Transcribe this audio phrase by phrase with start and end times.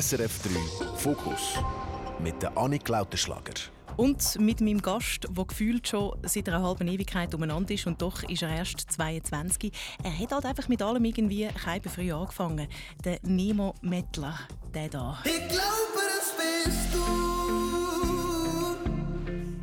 [0.00, 0.50] SRF 3
[0.96, 1.54] Fokus
[2.18, 3.54] mit der Annik Lautenschlager.
[3.96, 8.24] Und mit meinem Gast, der gefühlt schon seit einer halben Ewigkeit umeinander ist und doch
[8.24, 9.70] ist er erst 22.
[10.02, 11.48] Er hat halt einfach mit allem irgendwie
[11.94, 12.66] früh angefangen.
[13.04, 14.36] Der Nemo Mettler,
[14.74, 15.22] der da.
[15.22, 16.34] Ich glaube, das
[16.64, 16.98] bist du.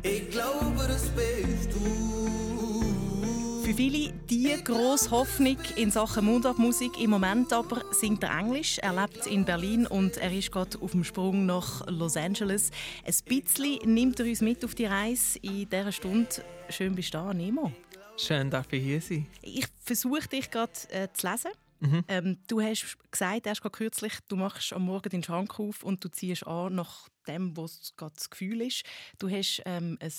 [0.02, 3.62] Ich glaube, das bist du.
[3.62, 7.00] Für viele die grosse Hoffnung in Sachen Mundartmusik.
[7.00, 8.78] Im Moment aber singt er Englisch.
[8.78, 12.72] Er lebt in Berlin und er ist gerade auf dem Sprung nach Los Angeles.
[13.04, 16.44] Ein bisschen nimmt er uns mit auf die Reise in dieser Stunde.
[16.70, 17.72] Schön bist du da, Nemo.
[18.16, 19.26] Schön, darf ich hier sein.
[19.42, 21.52] Ich versuche dich gerade äh, zu lesen.
[21.78, 22.04] Mhm.
[22.08, 26.02] Ähm, du hast gesagt, erst gerade kürzlich, du machst am Morgen den Schrank auf und
[26.02, 28.82] du ziehst an nach dem, was gerade das Gefühl ist.
[29.18, 30.12] Du hast ähm, ein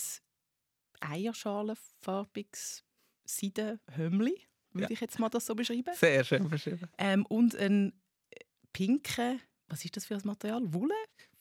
[1.02, 2.83] eierschalenfarbiges
[3.26, 4.36] Seidenhömmli,
[4.72, 4.92] würde ja.
[4.92, 5.94] ich jetzt mal das so beschreiben.
[5.96, 6.88] Sehr schön beschrieben.
[6.98, 7.94] Ähm, und ein
[8.72, 10.62] pinken, was ist das für ein Material?
[10.74, 10.96] Wolle?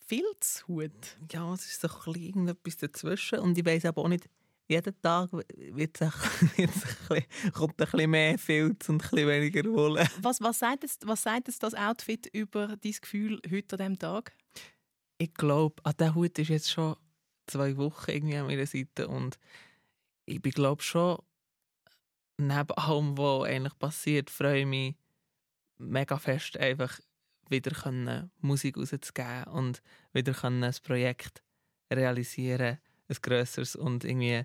[0.06, 1.16] Filzhut?
[1.30, 4.28] Ja, es ist so ein irgendetwas dazwischen und ich weiß aber auch nicht,
[4.68, 6.10] jeden Tag wird es
[7.52, 10.06] kommt ein bisschen mehr Filz und ein bisschen weniger Wolle.
[10.20, 13.98] Was, was, sagt es, was sagt es das Outfit über dein Gefühl heute an diesem
[13.98, 14.32] Tag?
[15.18, 16.96] Ich glaube, an dieser Hut ist jetzt schon
[17.46, 19.38] zwei Wochen irgendwie an meiner Seite und
[20.24, 21.18] ich glaube schon
[22.46, 24.96] neben allem, was eigentlich passiert, freue ich mich
[25.78, 27.00] mega fest, einfach
[27.48, 31.42] wieder können, Musik rauszugeben und wieder können, ein Projekt
[31.92, 33.76] realisieren, ein grösseres.
[33.76, 34.44] Und irgendwie,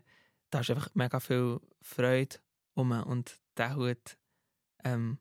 [0.49, 2.37] da ist einfach mega viel Freude
[2.73, 4.17] um und der Hut,
[4.83, 5.17] ähm,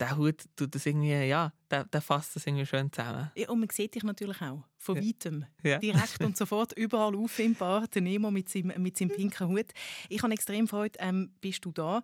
[0.00, 3.30] der Hut tut das irgendwie, ja, der, der fasst das irgendwie schön zusammen.
[3.36, 5.44] Ja, und man sieht dich natürlich auch, von weitem.
[5.62, 5.78] Ja.
[5.78, 9.66] Direkt und sofort überall auffindbar, der Nemo mit seinem, mit seinem pinken Hut.
[10.08, 12.02] Ich habe extrem Freude, ähm, bist du da.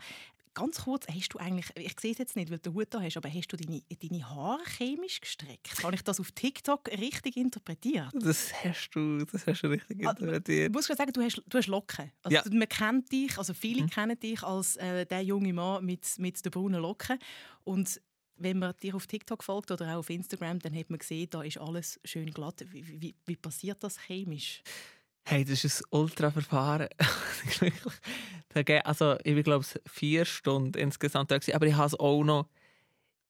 [0.56, 3.02] Ganz kurz, hast du eigentlich, ich sehe es jetzt nicht, weil du den Hut da
[3.02, 5.82] hast, aber hast du deine, deine Haare chemisch gestreckt?
[5.82, 8.10] Habe ich das auf TikTok richtig interpretiert?
[8.14, 10.70] Das hast du, das hast du richtig ah, interpretiert.
[10.70, 12.10] Ich muss sagen, du hast, du hast Locken.
[12.22, 12.42] Also, ja.
[12.50, 13.90] Man kennt dich, also viele mhm.
[13.90, 17.18] kennen dich als äh, der junge Mann mit, mit den braunen Locken.
[17.64, 18.00] Und
[18.38, 21.42] wenn man dir auf TikTok folgt oder auch auf Instagram, dann hat man gesehen, da
[21.42, 22.64] ist alles schön glatt.
[22.70, 24.62] Wie, wie, wie passiert das chemisch?
[25.28, 26.86] Hey, das ist ein Ultra-Verfahren.
[28.84, 32.46] also, ich glaube, vier Stunden insgesamt da aber ich habe es auch noch,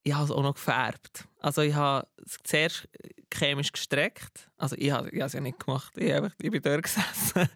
[0.03, 1.27] ich habe es auch noch gefärbt.
[1.41, 2.87] Also, ich habe es zuerst
[3.33, 4.51] chemisch gestreckt.
[4.59, 5.97] Also, ich habe, ich habe es ja nicht gemacht.
[5.97, 7.49] Ich, habe, ich bin dort gesessen.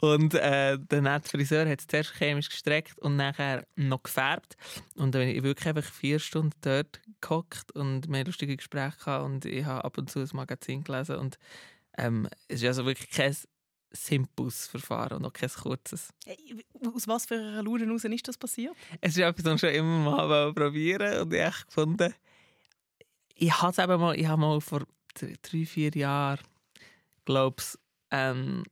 [0.00, 4.54] Und äh, der nette Friseur hat es zuerst chemisch gestreckt und nachher noch gefärbt.
[4.94, 9.24] Und dann bin ich wirklich einfach vier Stunden dort gehockt und mehr lustige Gespräche gehabt
[9.24, 11.38] und ich habe ab und zu ein Magazin gelesen und
[11.96, 13.34] ähm, es ist also wirklich kein
[13.94, 16.08] simples Verfahren und noch kein kurzes.
[16.94, 18.74] Aus was für einer Laune heraus ist das passiert?
[19.00, 22.14] Es ist etwas, was ich schon immer mal probieren und ich habe gefunden,
[23.36, 24.82] ich habe es mal, ich habe mal vor
[25.14, 26.40] drei, vier Jahren,
[27.24, 27.78] glaube ich,
[28.10, 28.64] ähm,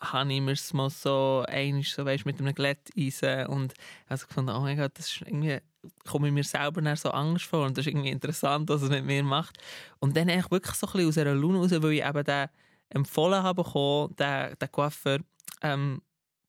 [0.00, 3.74] habe ich mir mal so einmal so, weißt, mit einem Glätteisen und
[4.06, 5.60] also gefunden, oh mein Gott, das ist irgendwie
[6.04, 9.04] komme ich mir selber so Angst vor und das ist irgendwie interessant, was es mit
[9.04, 9.58] mir macht.
[9.98, 12.48] Und dann eigentlich wirklich so ein bisschen aus einer Laune raus, weil ich eben den
[12.88, 15.18] empfohlen habe bekommen, den, den Coiffeur
[15.62, 16.02] ähm,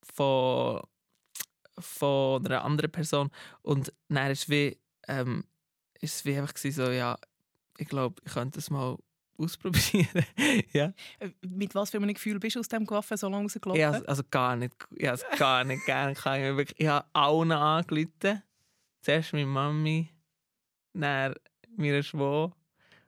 [0.04, 0.82] von,
[1.78, 3.32] von einer anderen Person.
[3.62, 5.46] Und dann ist es wie, ähm,
[6.02, 7.18] ist es wie einfach so, ja,
[7.78, 8.98] ich glaube, ich könnte es mal
[9.38, 10.26] ausprobieren.
[10.72, 10.94] ja.
[11.42, 13.82] Mit was für einem Gefühl bist du aus dem Coiffeur so lange rausgelaufen?
[13.82, 16.14] Ja, also gar nicht, ja, also gar nicht gerne.
[16.14, 18.42] Ich, ich habe allen angerufen.
[19.02, 20.10] Zuerst meine Mami,
[20.94, 21.36] dann
[21.76, 22.56] meine Schwester.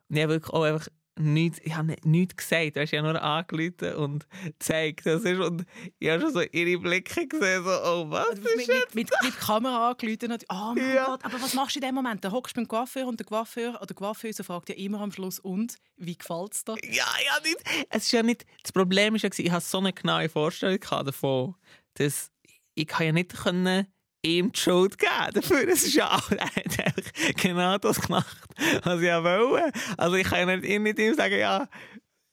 [0.09, 0.86] Und ich habe wirklich auch einfach
[1.19, 2.75] nichts, ich habe nichts gesagt.
[2.75, 5.39] Weißt, ich habe nur angerufen und gezeigt, das ist.
[5.39, 5.65] Und
[5.99, 9.11] ich habe schon so ihre Blicke gesehen, so, oh, was also, ist mit, mit, mit,
[9.23, 11.05] mit Kamera angerufen und, oh mein ja.
[11.05, 12.23] Gott, aber was machst du in dem Moment?
[12.23, 15.39] Da hockst du beim Coiffeur und der Coiffeur oder Coiffeuse fragt ja immer am Schluss,
[15.39, 16.75] und, wie gefällt es dir?
[16.83, 17.87] Ja, ja, nicht.
[17.89, 21.55] Es ist ja nicht, das Problem ist ja, ich hatte so eine genaue Vorstellung davon,
[21.95, 22.31] dass
[22.75, 23.87] ich ja nicht können
[24.21, 25.31] ihm die Schuld gegeben.
[25.33, 27.11] Dafür es ist ja auch, er hat einfach
[27.41, 28.37] genau das gemacht,
[28.83, 29.79] was ich wollte.
[29.97, 31.67] Also ich kann ja nicht, nicht ihm sagen, ja,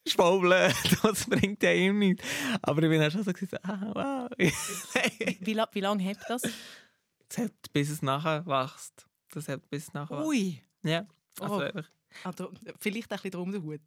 [0.06, 0.72] Schwobeln,
[1.02, 2.22] das bringt ja ihm nicht.
[2.62, 4.30] Aber ich bin dann schon so gesagt, ah, wow.
[4.36, 4.52] wie,
[5.40, 6.42] wie, wie lange hält das?
[7.28, 9.06] Das hat, bis es nachher wächst.
[9.30, 10.60] Das hat bis es nachher Ui.
[10.82, 11.06] Ja,
[11.40, 11.80] also oh.
[12.22, 13.80] Also, vielleicht ein bisschen drum der Hut.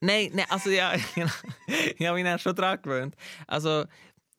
[0.00, 1.30] Nein, nein, also ja, genau.
[1.66, 3.14] ich habe mich dann schon daran gewöhnt.
[3.46, 3.84] Also,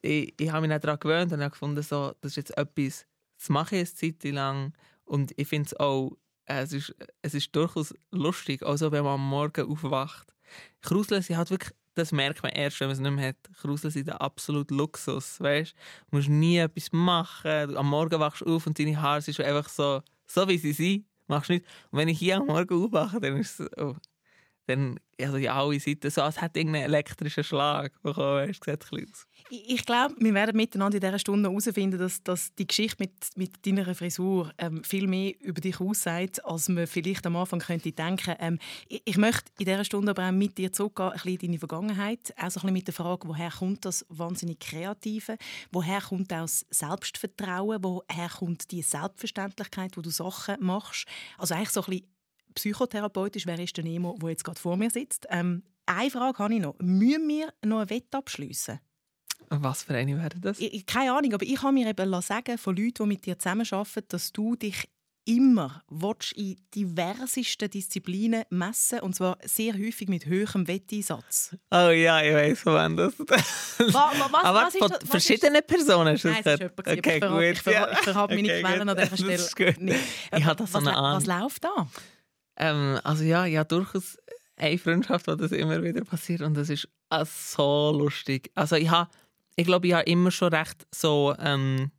[0.02, 3.06] ich, ich habe mich daran gewöhnt und habe gefunden, so, das ist jetzt etwas,
[3.38, 4.74] das mache ich eine Zeit lang
[5.06, 9.16] und ich finde es auch, äh, es ist, es ist durchaus lustig, also wenn man
[9.16, 10.34] am Morgen aufwacht.
[10.82, 13.38] Kruseln sind halt wirklich, das merkt man erst, wenn man es nicht mehr hat.
[13.62, 15.74] Kruseln sind der absolute Luxus, weißt?
[16.10, 19.46] Du musst nie etwas machen, am Morgen wachst du auf und deine Haare sind schon
[19.46, 21.66] einfach so, so wie sie sind, machst nicht.
[21.92, 23.96] Und wenn ich hier am Morgen aufwache, dann ist es, oh,
[24.68, 28.50] dann also in alle Seiten so, als hätte irgendeinen elektrischen Schlag bekommen.
[28.50, 29.28] Es sieht ein aus.
[29.50, 33.12] Ich, ich glaube, wir werden miteinander in dieser Stunde herausfinden, dass, dass die Geschichte mit,
[33.36, 37.92] mit deiner Frisur ähm, viel mehr über dich aussagt, als man vielleicht am Anfang könnte
[37.92, 38.36] denken.
[38.40, 41.40] Ähm, ich, ich möchte in dieser Stunde aber auch mit dir zurückgehen, ein bisschen in
[41.40, 42.34] deine Vergangenheit.
[42.38, 45.38] Auch so ein bisschen mit der Frage, woher kommt das wahnsinnig Kreative?
[45.72, 47.84] Woher kommt auch das Selbstvertrauen?
[47.84, 51.06] Woher kommt die Selbstverständlichkeit, wo du Sachen machst?
[51.38, 52.08] Also eigentlich so ein bisschen
[52.54, 55.28] psychotherapeutisch, wer ist der Nemo, der jetzt gerade vor mir sitzt.
[55.30, 56.76] Ähm, eine Frage habe ich noch.
[56.80, 58.80] Müssen wir noch ein Wett abschliessen?
[59.50, 60.60] Was für eine wäre das?
[60.60, 64.06] Ich, keine Ahnung, aber ich habe mir eben sagen von Leuten, die mit dir zusammenarbeiten,
[64.08, 64.88] dass du dich
[65.26, 65.84] immer
[66.36, 71.56] in diversesten Disziplinen messen und zwar sehr häufig mit höherem Wetteinsatz.
[71.70, 73.14] Oh ja, ich weiß, wann das.
[73.20, 76.54] was, was, Aber was von das, verschiedenen Personen ist Nein, das.
[76.54, 77.42] es ist jemand, okay, ich gut.
[77.44, 79.60] ich verrate, ich verrate meine Okay, Quellen an dieser Stelle ist.
[79.60, 81.42] Ich habe das so was, eine was Ahnung.
[81.44, 81.88] läuft da?
[82.62, 84.18] Ähm, also ja, ja, durchaus
[84.56, 88.52] eine Freundschaft, wo das immer wieder passiert und das ist auch so lustig.
[88.54, 89.10] Also ich habe,
[89.56, 91.92] ich glaube, ich habe immer schon recht so, ähm,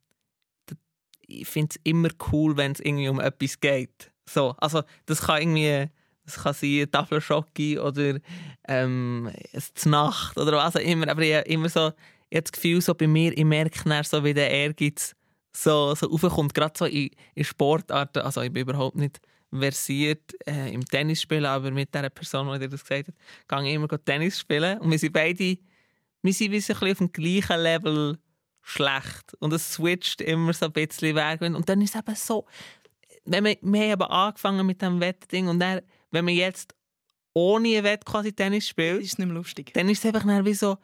[1.26, 4.12] ich finde es immer cool, wenn es irgendwie um etwas geht.
[4.24, 5.90] So, also das kann irgendwie,
[6.24, 8.20] das kann sein eine Tafel Schoki oder
[8.68, 11.92] ähm, eine Znacht oder was auch immer, aber ich habe immer so,
[12.30, 15.16] ich habe das Gefühl, so bei mir, ich merke dann so, wie der Ehrgeiz
[15.52, 19.20] so, so raufkommt, gerade so in, in Sportarten, also ich bin überhaupt nicht
[19.52, 23.14] versiert äh, im Tennis spielen, aber mit der Person, die dir das gesagt hat,
[23.48, 24.78] gehe ich immer Tennis spielen.
[24.78, 25.58] Und wir sind beide,
[26.22, 28.18] wir sind ein bisschen auf dem gleichen Level
[28.62, 29.34] schlecht.
[29.40, 31.40] Und es switcht immer so ein bisschen weg.
[31.42, 32.46] Und dann ist es eben so,
[33.24, 36.74] wenn wir, wir haben eben angefangen mit diesem Wettding und dann, wenn man jetzt
[37.34, 39.72] ohne ein Wett quasi Tennis spielt, ist nicht mehr lustig.
[39.74, 40.76] dann ist es einfach wie so,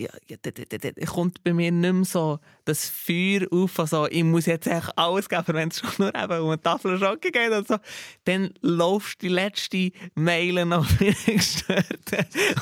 [0.00, 4.96] ja, kommt bei mir nicht mehr so das Feuer auf, also ich muss jetzt echt
[4.96, 7.76] alles geben, wenn es schon nur eben um eine Tafel Schocke geht und so,
[8.24, 10.86] dann laufst du die letzte Meile noch
[11.26, 11.86] gestört.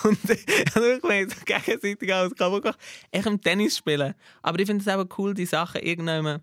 [0.03, 2.81] Und ich meine, so gegenseitig alles kaputt gemacht.
[3.11, 4.15] Echt im Tennis spielen.
[4.43, 6.43] Aber ich finde es eben cool, die Sachen irgendwann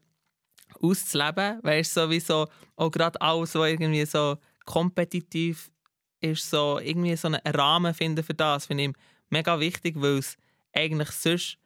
[0.81, 5.71] auszuleben, weißt du, sowieso auch gerade alles, was irgendwie so kompetitiv
[6.21, 8.91] ist, so irgendwie so einen Rahmen finden für das, finde ich
[9.29, 10.37] mega wichtig, weil es
[10.75, 11.57] eigentlich sonst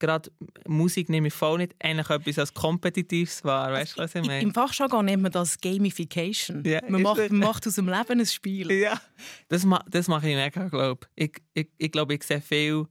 [0.00, 0.32] gerade
[0.66, 4.42] Musik nehme ich voll nicht eigentlich etwas als Kompetitives wahr, weißt du, was ich meine?
[4.42, 6.64] Im Fachjargon nennt man das Gamification.
[6.64, 8.68] Ja, man, macht, man macht aus dem Leben ein Spiel.
[8.80, 8.98] Ja,
[9.48, 11.32] das, ma das mache ich mega, glaube ich.
[11.54, 12.86] Ich, ich, ich glaube, ich sehe viel,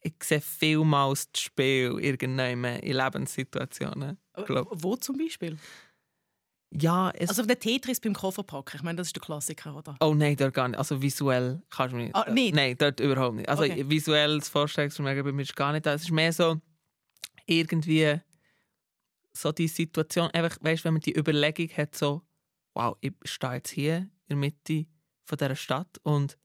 [0.00, 4.18] ich sehe vielmals das Spiel irgendwann in Lebenssituationen.
[4.44, 4.68] glaub.
[4.72, 5.56] Wo zum Beispiel?
[6.74, 8.76] Ja, es Also der Tetris beim Kofferpacken.
[8.78, 9.94] Ich meine, das ist der Klassiker, oder?
[10.00, 10.78] Oh nein, dort gar nicht.
[10.78, 12.54] Also visuell kannst du mich Ah, nicht?
[12.54, 13.48] Nein, dort überhaupt nicht.
[13.48, 13.84] Also Okay.
[13.90, 15.92] visuelles Vorstellungsvermögen bei mir ist gar nicht da.
[15.94, 16.60] Es ist mehr so
[17.46, 18.20] irgendwie
[19.34, 22.22] so die Situation, einfach, weißt, wenn man die Überlegung hat, so,
[22.74, 24.86] wow, ich stehe jetzt hier in der Mitte
[25.24, 26.38] von dieser Stadt und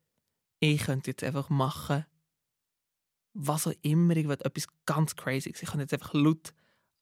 [0.59, 2.05] ich könnte jetzt einfach machen,
[3.33, 5.49] was auch immer, ich will etwas ganz crazy.
[5.49, 6.53] Ich könnte jetzt einfach laut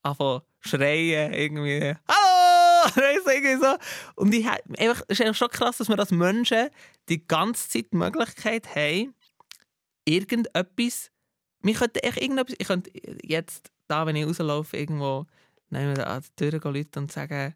[0.02, 2.25] anfangen schreien, irgendwie, Hallo!
[2.94, 3.76] Weißt irgendwie so.
[4.16, 6.68] Und ich, einfach, es ist eigentlich schon krass, dass wir als Menschen
[7.08, 9.14] die ganze Zeit die Möglichkeit haben,
[10.04, 11.10] irgendetwas,
[11.62, 12.90] wir könnten echt irgendetwas, ich könnte
[13.22, 15.26] jetzt, da, wenn ich rauslaufe, irgendwo
[15.70, 17.54] nehmen wir an die Tür gehen Leute und sagen,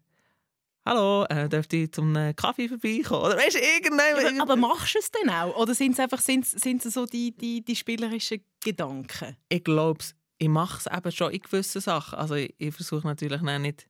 [0.86, 3.26] Hallo, äh, dürft ihr zum äh, Kaffee vorbeikommen?
[3.26, 4.34] Oder weißt du, irgendwann...
[4.34, 5.54] Ja, aber, machst du es denn auch?
[5.56, 9.36] Oder sind es einfach sind's, sind's so die, die, die spielerischen Gedanken?
[9.50, 10.02] ich glaube,
[10.38, 12.18] ich mache es eben schon in gewissen Sachen.
[12.18, 13.86] Also ich, ich versuche natürlich nicht,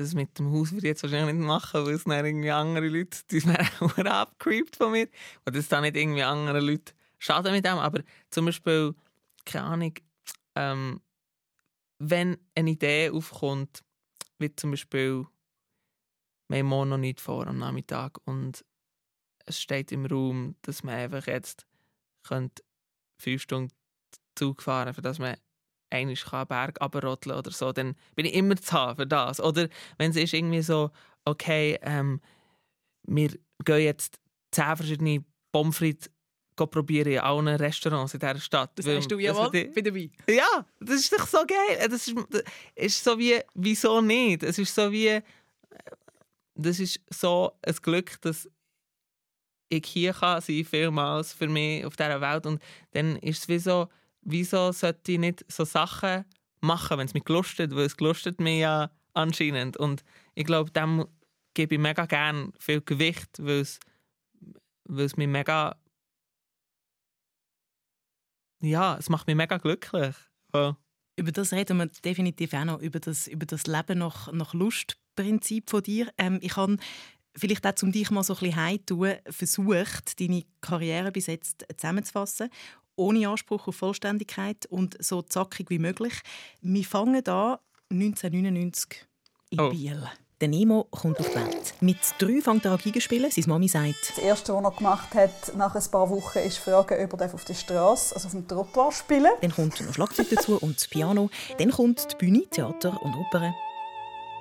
[0.00, 2.88] das mit dem Haus würde ich jetzt wahrscheinlich nicht machen, weil es dann irgendwie andere
[2.88, 5.08] Leute, die wären auch abgecreept von mir.
[5.44, 7.78] Und das dann nicht irgendwie andere Leute schaden mit dem.
[7.78, 8.94] Aber zum Beispiel,
[9.44, 9.94] keine Ahnung,
[10.54, 11.00] ähm,
[11.98, 13.82] wenn eine Idee aufkommt,
[14.38, 15.26] wie zum Beispiel,
[16.48, 18.64] wir haben noch nicht vor am Nachmittag und
[19.46, 21.66] es steht im Raum, dass man einfach jetzt
[22.22, 22.62] könnte
[23.18, 23.72] fünf Stunden
[24.34, 25.36] Zug fahren, für das man
[25.90, 29.40] einmal einen Berg runterrotteln oder so, dann bin ich immer zu haben für das.
[29.40, 29.68] Oder
[29.98, 30.90] wenn es ist irgendwie so,
[31.24, 32.20] okay, ähm,
[33.06, 33.30] wir
[33.64, 34.20] gehen jetzt
[34.52, 36.10] zehn verschiedene Pommes frites
[36.56, 38.72] probieren in allen Restaurants in dieser Stadt.
[38.74, 40.10] Das hast du hat ich- bin dabei.
[40.28, 41.88] ja, das ist doch so geil.
[41.88, 42.42] Das ist, das
[42.74, 44.42] ist so wie, wieso nicht?
[44.42, 45.20] Es ist so wie,
[46.54, 48.46] das ist so ein Glück, dass
[49.70, 52.44] ich hier kann sein, vielmals für mich auf dieser Welt.
[52.44, 52.60] Und
[52.92, 53.88] dann ist es wie so,
[54.22, 56.24] wieso sollte ich nicht so Sachen
[56.60, 59.76] machen, wenn es mich gelustet, weil es gelustet mich ja anscheinend.
[59.76, 61.06] Und ich glaube, dem
[61.54, 63.80] gebe ich mega gerne viel Gewicht, weil es,
[64.84, 65.76] weil es mich mega
[68.62, 70.14] ja, es macht mich mega glücklich.
[70.54, 70.76] Ja.
[71.16, 75.70] Über das reden wir definitiv auch noch, über das, über das Leben nach, nach Lustprinzip
[75.70, 76.12] von dir.
[76.18, 76.76] Ähm, ich habe
[77.36, 82.50] vielleicht auch, um dich mal so ein bisschen heimzutun, versucht, deine Karriere bis jetzt zusammenzufassen,
[83.00, 86.12] ohne Anspruch auf Vollständigkeit und so zackig wie möglich.
[86.60, 87.56] Wir fangen an
[87.90, 89.06] 1999
[89.50, 89.70] in Oh.
[89.70, 90.08] Biel.
[90.40, 91.74] Der Nemo kommt auf die Welt.
[91.80, 93.30] Mit drei fängt er an Giga spielen.
[93.30, 97.04] Seine Mami sagt, Das Erste, was er gemacht hat, nach ein paar Wochen, ist fragen,
[97.12, 99.40] ob er auf der Straße, also auf dem Trottoir spielen darf.
[99.42, 101.28] dann kommt noch Schlagzeug dazu und das Piano.
[101.58, 103.52] Dann kommt die Bühne, Theater und Oper.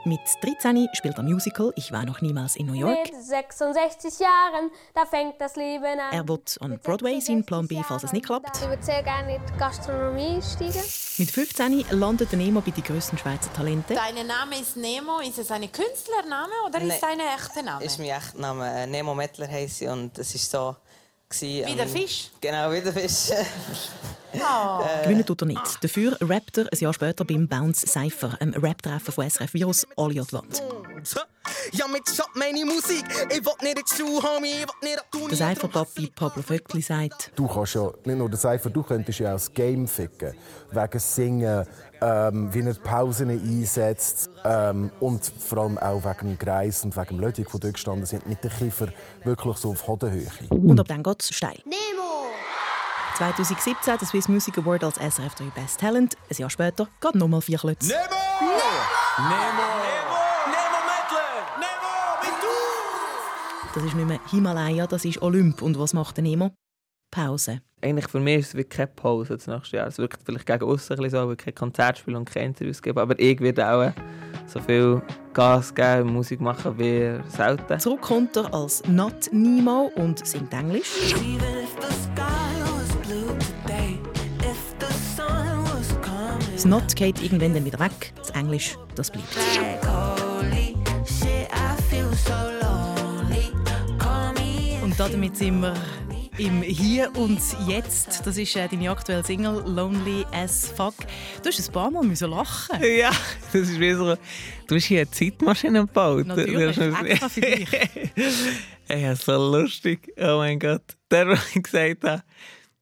[0.06, 3.12] Mit 13 spielt er Musical «Ich war noch niemals in New York».
[3.12, 6.14] Mit 66 Jahren, da fängt das Leben an.
[6.14, 8.50] Er wird an Broadway sein Plan B, falls es nicht klappt.
[8.62, 10.82] Ich würde sehr gerne in die Gastronomie einsteigen.
[11.18, 13.94] Mit 15 landet Nemo bei den grössten Schweizer Talenten.
[13.94, 15.20] Dein Name ist Nemo.
[15.20, 16.92] Ist es ein Künstlername oder Nein.
[16.92, 17.84] ist dein echter Name?
[17.84, 18.84] ist mein echter Name.
[18.84, 20.76] Äh, Nemo Mettler heisst ich und es ist so...
[21.42, 22.32] Wie der Fisch?
[22.42, 23.32] Genau, wie der Fisch.
[25.04, 25.84] Gewinnen tut er nicht.
[25.84, 30.22] Dafür rappt er ein Jahr später beim Bounce Cypher, einem Rap-Treffen von SRF Virus, alle
[30.22, 30.64] an die Wand.
[31.72, 33.06] Ja, mit Shop meine Musik.
[33.32, 34.50] Ich will nicht in die Schule, Homie.
[34.52, 35.28] Ich will nicht Uni.
[35.30, 39.30] Der Cypher-Papi Pablo Vöckli sagt, Du kannst ja nicht nur den Cypher, du könntest ja
[39.30, 40.34] auch das Game ficken.
[40.72, 41.66] Wegen Singen,
[42.02, 46.96] ähm, wie er die Pausen einsetzt ähm, und vor allem auch wegen dem Kreis und
[46.96, 48.90] wegen dem Lötig, die dort gestanden sind, mit den Kiefer
[49.24, 50.28] wirklich so auf Hodenhöhe.
[50.50, 51.58] und ab dann geht es steil.
[51.66, 52.28] Nemo!
[53.20, 56.16] 2017 der Swiss Music Award als SRF 3 Best Talent.
[56.30, 57.90] Ein Jahr später geht nochmal vier Klötze.
[57.90, 58.00] Nemo!
[59.18, 59.28] Nemo!
[59.28, 60.20] Nemo!
[60.46, 61.60] Nemo Mettler!
[61.60, 62.22] Nemo!
[62.22, 63.74] Bist du?
[63.74, 65.62] Das ist nicht mehr Himalaya, das ist Olymp.
[65.62, 66.52] Und was macht der Nemo?
[67.12, 67.60] Pause.
[67.82, 69.88] Eigentlich für mich ist es wirklich keine Pause das nächste Jahr.
[69.88, 72.46] Es wirkt vielleicht gegen außen ein bisschen so, weil ich kein Konzert spiele und keine
[72.46, 73.02] Interviews gebe.
[73.02, 73.92] Aber ich werde auch äh,
[74.46, 75.02] so viel
[75.34, 77.80] Gas geben, Musik machen wie selten.
[77.82, 81.14] Zurück kommt er als Not Nemo und singt Englisch.
[86.60, 88.12] Das Not geht irgendwann dann wieder weg.
[88.18, 89.30] Das Englisch, das bleibt.
[94.84, 95.74] Und damit sind wir
[96.38, 98.28] im Hier und Jetzt.
[98.28, 100.96] Das ist äh, deine aktuelle Single «Lonely as fuck».
[101.42, 102.84] Du hast ein paar Mal müssen lachen.
[102.84, 103.12] Ja,
[103.54, 104.18] das ist wie so.
[104.68, 106.28] Du hast hier eine Zeitmaschine gebaut.
[106.28, 107.70] Natürlich, extra für dich.
[108.90, 110.12] Ey, ja, so lustig.
[110.18, 110.84] Oh mein Gott.
[111.10, 112.26] Der, der ich gesagt hat,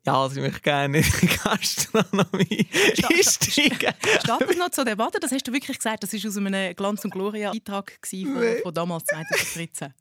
[0.07, 2.67] ja, also ich möchte gerne in die Gastronomie
[3.09, 3.93] einsteigen.
[3.99, 5.19] Steht das noch zur Debatte?
[5.19, 6.01] Das hast du wirklich gesagt.
[6.01, 9.93] Das war aus einem Glanz- und Gloria-Beitrag von, von damals, 2013.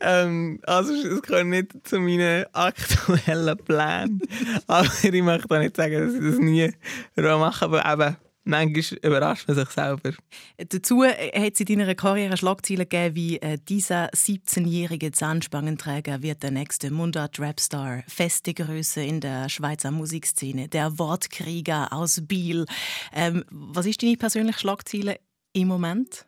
[0.00, 4.20] Ähm, also es gehört nicht zu meinen aktuellen Plänen.
[4.66, 6.70] aber ich möchte auch nicht sagen, dass ich das nie
[7.16, 7.64] mache.
[7.64, 8.16] Aber eben,
[8.48, 10.12] manchmal überrascht man sich selber.
[10.56, 16.42] Dazu äh, hat es in deiner Karriere Schlagzeilen gegeben wie äh, «Dieser 17-jährige Zahnspangenträger wird
[16.42, 18.02] der nächste Mundart-Rapstar.
[18.08, 20.68] Feste Größe in der Schweizer Musikszene.
[20.68, 22.66] Der Wortkrieger aus Biel».
[23.12, 25.20] Ähm, was ist deine persönliche Schlagzeile
[25.52, 26.26] im Moment?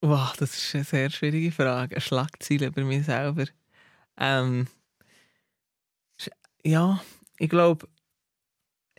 [0.00, 1.96] Wow, das ist eine sehr schwierige Frage.
[1.96, 3.46] Eine Schlagzeile über mich selber.
[4.18, 4.68] Ähm,
[6.62, 7.02] ja,
[7.38, 7.88] ich glaube,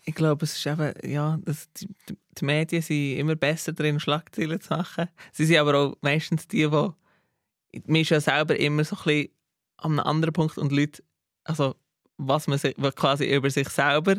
[0.06, 4.00] ich glaube, es ist eben, ja, das, die, die- die Medien sind immer besser drin,
[4.00, 5.08] Schlagzeilen zu machen.
[5.32, 9.30] Sie sind aber auch meistens die, die mir ja selber immer so ein bisschen
[9.78, 11.02] an einem anderen Punkt und Leute,
[11.46, 11.76] also
[12.18, 14.16] was man sich, was quasi über sich selber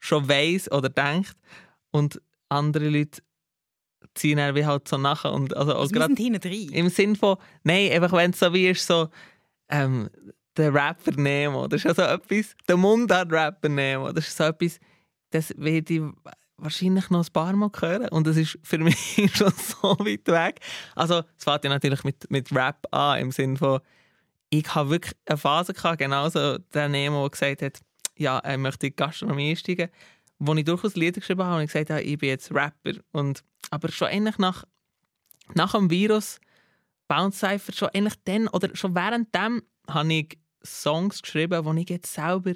[0.00, 1.36] schon weiß oder denkt
[1.90, 3.22] und andere Leute
[4.14, 6.70] ziehen dann wie halt so nachher und also auch Also hinten drin.
[6.72, 9.08] im Sinn von, nein, einfach wenn es so wie ist, so,
[9.68, 10.10] ähm,
[10.56, 14.78] der Rapper Nemo, das ist ja so etwas, der Mundart-Rapper Nemo, das ist so etwas,
[15.32, 16.02] das werde ich
[16.56, 18.96] wahrscheinlich noch ein paar Mal hören und das ist für mich
[19.34, 20.60] schon so weit weg.
[20.94, 23.80] Also, es fängt ja natürlich mit, mit Rap an, im Sinn von,
[24.50, 27.80] ich habe wirklich eine Phase gehabt, genauso der Nemo, der gesagt hat,
[28.18, 29.88] ja, er möchte in die Gastronomie einsteigen,
[30.38, 32.92] wo ich durchaus Lieder geschrieben habe und gesagt habe, ich bin jetzt Rapper.
[33.12, 34.64] Und, aber schon eigentlich nach,
[35.54, 36.38] nach dem Virus,
[37.08, 42.12] Bounce Cypher, schon eigentlich dann oder schon währenddem habe ich Songs geschrieben, die ich jetzt
[42.12, 42.52] selber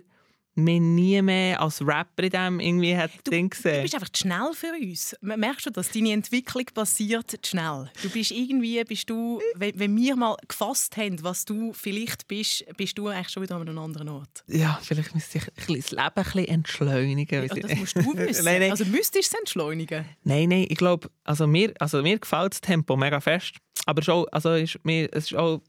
[0.56, 2.96] mir nie mehr als Rapper in dem irgendwie
[3.30, 3.82] Ding Du gesehen.
[3.82, 5.14] bist einfach zu schnell für uns.
[5.20, 7.90] Merkst du, dass deine Entwicklung passiert zu schnell?
[8.02, 12.96] Du bist irgendwie, bist du, wenn, wir mal gefasst haben, was du vielleicht bist, bist
[12.96, 14.44] du eigentlich schon wieder an einem anderen Ort.
[14.46, 17.46] Ja, vielleicht müsste ich das Leben ein bisschen entschleunigen.
[17.46, 18.44] Ja, das musst du wissen.
[18.44, 18.70] nein, nein.
[18.70, 20.06] Also müsstest du es entschleunigen.
[20.24, 23.56] Nein, nein, ich glaube, also mir, also mir gefällt das Tempo mega fest.
[23.84, 25.60] Aber schon, also ist mir, es ist auch,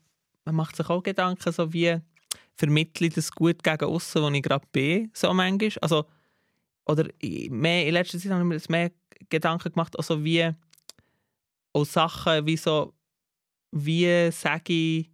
[0.46, 1.98] man macht sich auch Gedanken, so wie
[2.57, 5.71] vermittle ich das gut gegen außen, wo ich gerade bin, so manchmal.
[5.81, 6.05] Also,
[6.85, 7.07] oder
[7.49, 8.91] mehr, in letzter Zeit habe ich mir das mehr
[9.29, 10.51] Gedanken gemacht, also wie
[11.73, 12.93] auch Sachen wie so,
[13.71, 15.11] wie sage ich,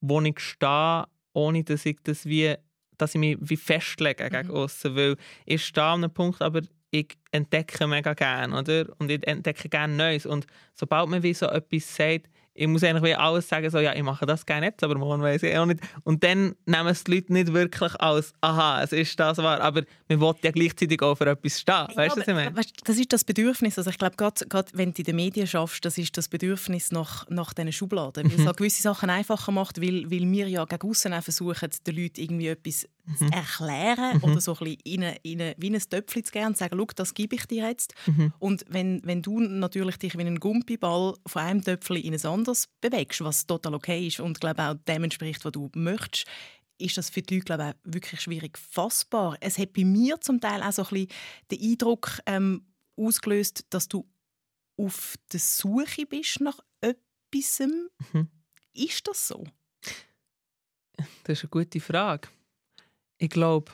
[0.00, 2.54] wo ich stehe, ohne dass ich das wie,
[2.96, 4.54] dass ich mich wie festlege gegen Mhm.
[4.54, 8.86] außen, weil ich stehe an einem Punkt, aber ich entdecke mega gerne, oder?
[8.98, 10.24] Und ich entdecke gerne Neues.
[10.24, 13.94] Und sobald man wie so etwas sagt, ich muss eigentlich wie alles sagen, so, ja,
[13.94, 15.80] ich mache das gerne jetzt, aber morgen weiß ich auch nicht.
[16.04, 19.82] Und dann nehmen es die Leute nicht wirklich als, aha, es ist das wahr, aber
[20.08, 21.86] man will ja gleichzeitig auch für etwas stehen.
[21.94, 22.56] Weißt du, was ich meine?
[22.56, 23.76] Weißt, das ist das Bedürfnis.
[23.78, 26.90] Also ich glaube, gerade, gerade wenn du in den Medien schaffst, das ist das Bedürfnis
[26.92, 28.24] nach, nach diesen Schubladen.
[28.24, 28.52] Weil es Mhm.
[28.56, 32.88] gewisse Sachen einfacher macht, weil, weil wir ja gegen aussen versuchen, den Leuten irgendwie etwas.
[33.14, 36.46] Zu erklären oder so ein bisschen in eine, in eine, wie ein Töpfchen zu geben
[36.46, 37.94] und zu sagen, «Schau, das gebe ich dir jetzt.
[38.06, 38.32] Mhm.
[38.38, 42.68] Und wenn, wenn du natürlich dich wie ein Gumpiball von einem Töpfchen in ein anderes
[42.80, 46.26] bewegst, was total okay ist und glaube auch dem entspricht, was du möchtest,
[46.78, 49.36] ist das für die Leute glaube ich, auch wirklich schwierig fassbar.
[49.40, 51.08] Es hat bei mir zum Teil auch so ein bisschen
[51.50, 54.06] den Eindruck ähm, ausgelöst, dass du
[54.76, 57.60] auf der Suche bist nach etwas.
[58.12, 58.28] Mhm.
[58.74, 59.44] Ist das so?
[61.24, 62.28] Das ist eine gute Frage.
[63.18, 63.72] Ich glaube,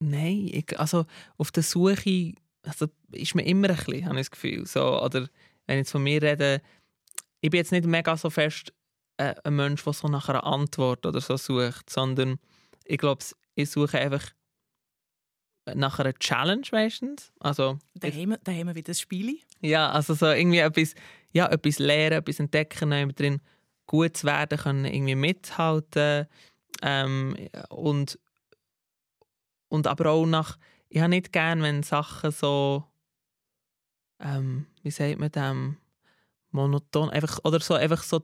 [0.00, 1.06] nein, ich, also
[1.38, 4.66] auf der Suche also ist mir immer ein bisschen, habe ich das Gefühl.
[4.66, 5.28] So, oder
[5.66, 6.62] wenn ich jetzt von mir rede,
[7.40, 8.72] ich bin jetzt nicht mega so fest
[9.16, 12.38] äh, ein Mensch, der so nach einer Antwort oder so sucht, sondern
[12.84, 13.24] ich glaube,
[13.54, 14.24] ich suche einfach
[15.74, 17.32] nach einer Challenge meistens.
[17.40, 19.38] Also, Da, haben wir, da haben wir wieder das Spiel.
[19.60, 20.94] ja, also so irgendwie etwas,
[21.32, 23.40] ja, etwas lernen, etwas entdecken, drin
[23.86, 26.26] gut zu werden, können irgendwie mithalten
[26.80, 27.36] ähm,
[27.68, 28.18] und,
[29.68, 32.84] und aber auch nach, ich habe nicht gern, wenn Sachen so,
[34.20, 35.76] ähm, wie sagt man dem,
[36.50, 38.22] monoton, einfach, oder so, einfach so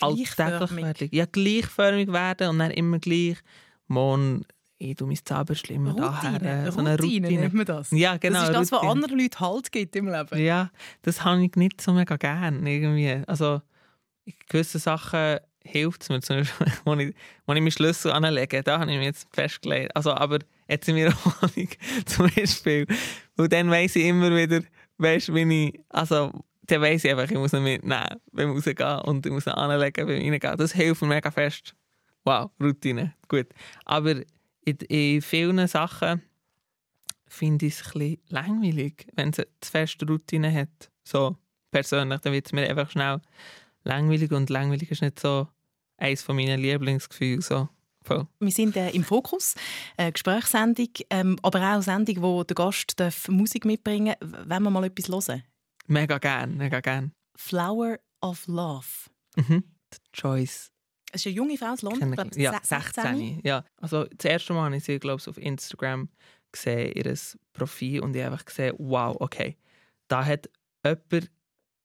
[0.00, 1.08] alltäglich werden.
[1.12, 3.38] Ja, gleichförmig werden und dann immer gleich,
[3.86, 4.44] morgen,
[4.78, 6.72] ich tue mein Zauberschli immer daher.
[6.72, 7.40] So eine Routine Routine.
[7.42, 7.90] nennt man das.
[7.90, 8.40] Ja, genau.
[8.40, 10.38] das ist das, was anderen Leuten Halt gibt im Leben.
[10.38, 10.70] Ja,
[11.02, 13.22] das habe ich nicht so mega gern irgendwie.
[13.26, 13.60] Also
[14.24, 17.14] in gewissen Sachen hilft es mir, zum Beispiel, wenn ich,
[17.46, 19.94] wenn ich meinen Schlüssel anlege, da habe ich mich jetzt festgelegt.
[19.94, 20.38] Also, aber
[20.68, 21.68] jetzt in meiner Wohnung
[22.06, 22.86] zum Beispiel.
[23.36, 24.62] Und dann weiss ich immer wieder,
[24.98, 29.00] weißt du, wie ich, also dann weiss ich einfach, ich muss ihn mitnehmen beim Rausgehen
[29.00, 30.56] und ich muss ihn anlegen beim Reingehen.
[30.56, 31.74] Das hilft mir mega fest.
[32.24, 33.48] Wow, Routine, gut.
[33.84, 34.16] Aber
[34.64, 36.22] in, in vielen Sachen
[37.26, 40.90] finde ich es ein bisschen langweilig, wenn es zu feste Routine hat.
[41.02, 41.36] So
[41.70, 43.20] persönlich, dann wird es mir einfach schnell
[43.84, 45.48] langweilig und langweilig ist nicht so
[45.96, 47.40] eines von meinen Lieblingsgefühlen.
[47.40, 47.68] So.
[48.02, 48.26] Voll.
[48.38, 49.54] Wir sind äh, im Fokus,
[49.96, 54.44] eine Gesprächssendung, ähm, aber auch Sendung, wo der Gast darf Musik mitbringen darf.
[54.46, 55.42] Wenn wir mal etwas hören.
[55.86, 57.12] Mega gern, mega gern.
[57.36, 59.10] «Flower of Love».
[59.36, 59.64] Mhm.
[59.92, 60.70] Die Joyce.
[61.12, 63.40] Es ist eine junge Frau aus London, glaube Ja, 16.
[63.44, 63.64] Ja.
[63.76, 66.08] Also das erste Mal habe ich sie, glaube ich, auf Instagram
[66.52, 67.18] gesehen, ihr
[67.52, 69.56] Profil, und ich habe einfach gesehen, wow, okay,
[70.08, 70.48] da hat
[70.84, 71.30] jemand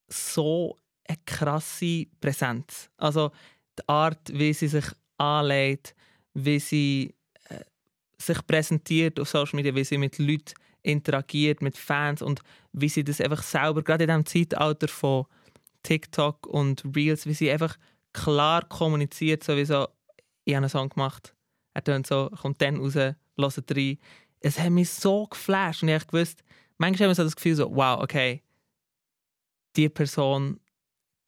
[0.08, 2.89] so eine krasse Präsenz.
[2.98, 3.32] Also
[3.78, 4.86] die Art, wie sie sich
[5.18, 5.96] anlegt,
[6.34, 7.13] wie sie
[7.50, 7.63] äh,
[8.18, 12.41] sich präsentiert auf Social Media, wie sie mit Leuten interagiert, mit Fans und
[12.72, 15.26] wie sie das einfach selber, gerade in diesem Zeitalter von
[15.84, 17.78] TikTok und Reels, wie sie einfach
[18.13, 19.88] klar kommuniziert, sowieso,
[20.46, 21.36] ich habe einen Song gemacht,
[21.74, 23.98] er tönt so, kommt dann raus, hört rein.
[24.39, 26.44] Es hat mich so geflasht und ich habe gewusst,
[26.78, 28.41] manchmal haben wir so das Gefühl so, wow, okay,
[29.76, 30.60] die Person,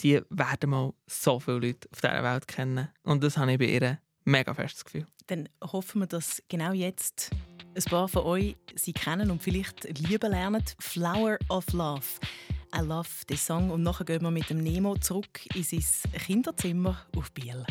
[0.01, 2.89] die werden mal so viele Leute auf dieser Welt kennen.
[3.03, 5.07] Und das habe ich bei ihr mega festes Gefühl.
[5.27, 7.31] Dann hoffen wir, dass genau jetzt
[7.75, 10.63] ein paar von euch sie kennen und vielleicht lieben lernen.
[10.79, 12.05] «Flower of Love».
[12.75, 13.71] I love den Song.
[13.71, 17.65] Und nachher gehen wir mit dem Nemo zurück in sein Kinderzimmer auf Biel.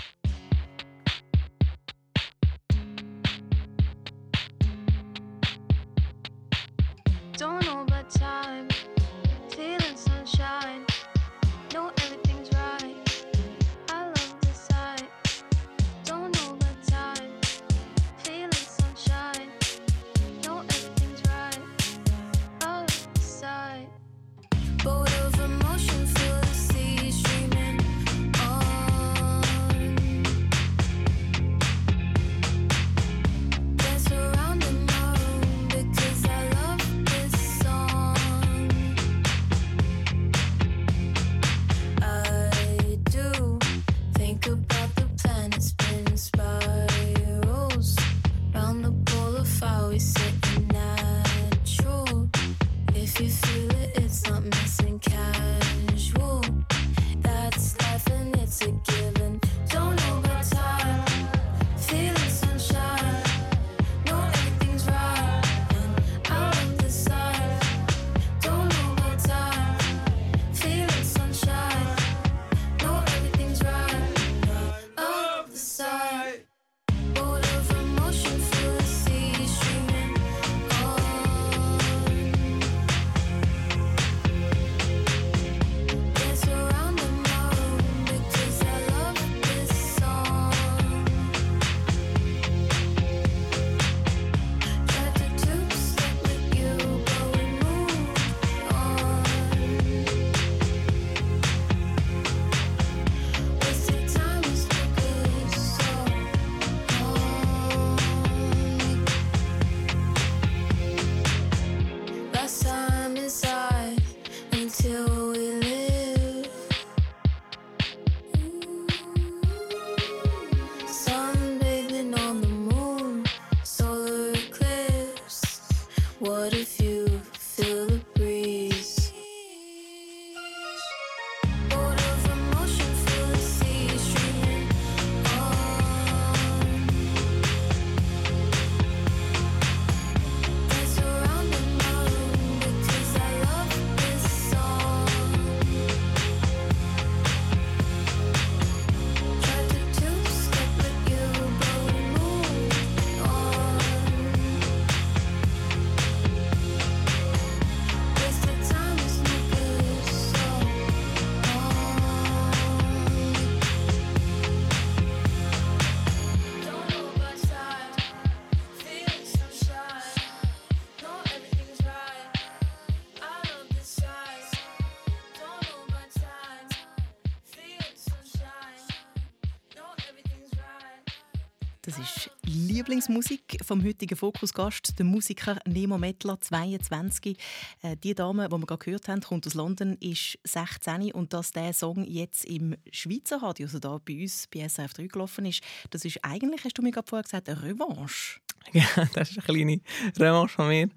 [183.07, 187.38] Lieblingsmusik vom heutigen Fokusgast, der Musiker Nemo Mettler, 22.
[187.83, 191.53] Äh, die Dame, die wir gerade gehört haben, kommt aus London, ist 16 und dass
[191.53, 195.62] der Song jetzt im Schweizer Radio, also da bei uns bei SRF 3 gelaufen ist,
[195.90, 198.40] das ist eigentlich, hast du mir gerade vorher gesagt, eine Revanche.
[198.73, 199.81] Ja, das ist eine kleine
[200.19, 200.88] Revanche von mir.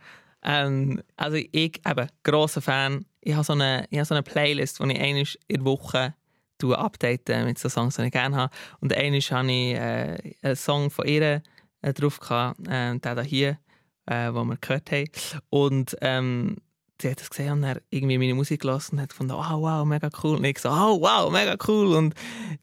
[0.41, 3.05] Ähm, also ich eben grosser Fan.
[3.21, 6.15] Ich habe so eine, ich habe so eine Playlist, die ich einmal in der Woche
[6.57, 8.55] tue updaten mit so Songs, die ich gerne habe.
[8.79, 11.43] Und einmal hatte ich äh, einen Song von ihr
[11.81, 13.59] äh, drauf, gehabt, äh, der hier,
[14.05, 15.09] äh, den wir gehört haben.
[15.49, 16.57] Und ähm,
[17.01, 19.85] sie hat das gesehen und dann irgendwie meine Musik gelassen und hat gefunden, oh wow,
[19.85, 20.37] mega cool.
[20.37, 21.95] Und ich so, oh wow, mega cool.
[21.95, 22.13] Und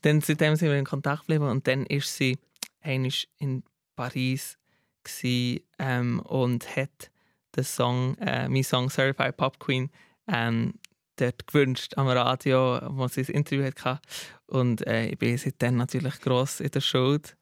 [0.03, 2.39] dann seitdem sind wir in Kontakt geblieben und dann ist sie
[2.83, 3.63] einmal in
[3.95, 4.59] Paris
[5.05, 7.11] gsi, ähm, und hat
[7.57, 9.91] den Song, äh, mein Song Certified Pop Queen,
[10.29, 10.75] ähm,
[11.17, 14.01] dort gewünscht am Radio, wo sie ein Interview hatte.
[14.47, 17.37] Und äh, ich bin seitdem natürlich gross in der Schuld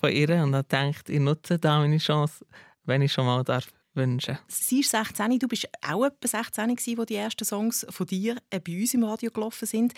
[0.00, 2.46] von ihr und habe gedacht, ich nutze da meine Chance,
[2.84, 4.38] wenn ich schon mal darf wünschen.
[4.48, 8.36] Sie ist 16, du bist auch etwa 16, gewesen, wo die ersten Songs von dir
[8.50, 9.94] äh, bei uns im Radio gelaufen sind.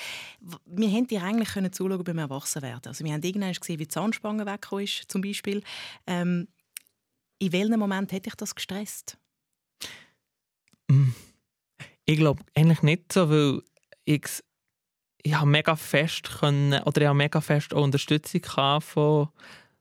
[0.66, 2.88] Wir hätten dir eigentlich können zuschauen beim Erwachsenwerden.
[2.88, 5.62] Also wir haben irgendwann gesehen, wie die Zahnspange weggekommen ist, zum Beispiel.
[6.06, 6.48] Ähm,
[7.38, 9.18] in welchem Moment hätte ich das gestresst?
[10.88, 11.10] Mm.
[12.08, 13.62] Ich glaube eigentlich nicht so, weil
[14.04, 14.26] ich,
[15.26, 18.42] ich habe mega fest können, oder ich habe mega fest auch Unterstützung
[18.80, 19.28] von,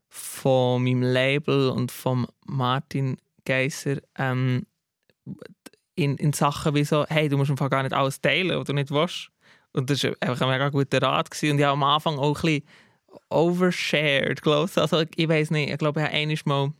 [0.07, 4.65] von meinem Label und von Martin Geiser ähm,
[5.93, 8.73] in, in Sachen wie so, hey, du musst einfach gar nicht alles teilen, was du
[8.73, 9.29] nicht willst.
[9.71, 11.29] Und das war einfach ein mega guter Rat.
[11.29, 11.51] Gewesen.
[11.51, 12.63] Und ich habe am Anfang auch ein bisschen
[13.29, 14.81] overshared, glaube ich.
[14.81, 16.73] Also ich weiß nicht, ich glaube, ich habe einmal mal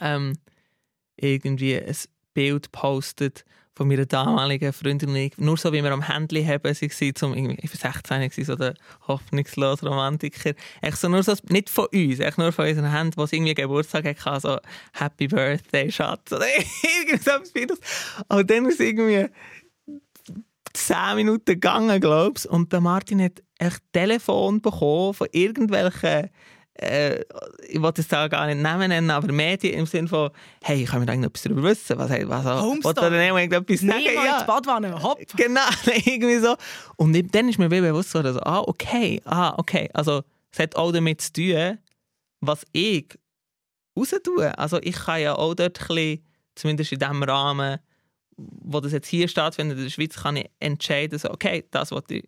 [0.00, 0.38] ähm,
[1.16, 1.96] irgendwie ein
[2.32, 3.44] Bild postet
[3.76, 5.36] von meiner damaligen Freundin und ich.
[5.36, 8.56] Nur so, wie wir am Handy haben, sie waren zum, ich war 16, gewesen, so
[8.56, 8.74] der
[9.06, 10.54] hoffnungslose Romantiker.
[10.80, 13.54] Echt so nur so, nicht von uns, echt nur von unseren Händen, wo sie irgendwie
[13.54, 14.58] Geburtstag hatte, so
[14.94, 16.46] Happy Birthday, Schatz, oder
[17.12, 17.78] etwas Feines.
[18.28, 19.28] Und dann ist irgendwie
[20.72, 22.48] 10 Minuten gegangen, glaube ich.
[22.48, 26.30] Und der Martin hat echt Telefon bekommen von irgendwelchen,
[26.78, 27.24] äh,
[27.68, 30.30] ich wollte es da gar nicht Namen nennen, aber Medien im Sinne von,
[30.62, 31.98] hey, kann mir da irgendetwas darüber wissen?
[31.98, 32.84] Was, was, Homestar.
[32.84, 34.04] Wollte er dann irgendetwas sagen?
[34.04, 35.18] Nemo in die Badwanne, hopp!
[35.36, 35.60] Genau,
[36.04, 36.56] irgendwie so.
[36.96, 39.88] Und ich- dann ist mir wieder bewusst geworden, so, ah, okay, ah, okay.
[39.94, 41.78] Also, es hat auch damit zu tun,
[42.40, 43.06] was ich
[43.98, 44.58] raus tue.
[44.58, 47.78] Also, ich kann ja auch dort ein bisschen, zumindest in dem Rahmen,
[48.36, 52.16] wo das jetzt hier stattfindet, in der Schweiz, kann ich entscheiden, so, okay, das wollte
[52.16, 52.24] ich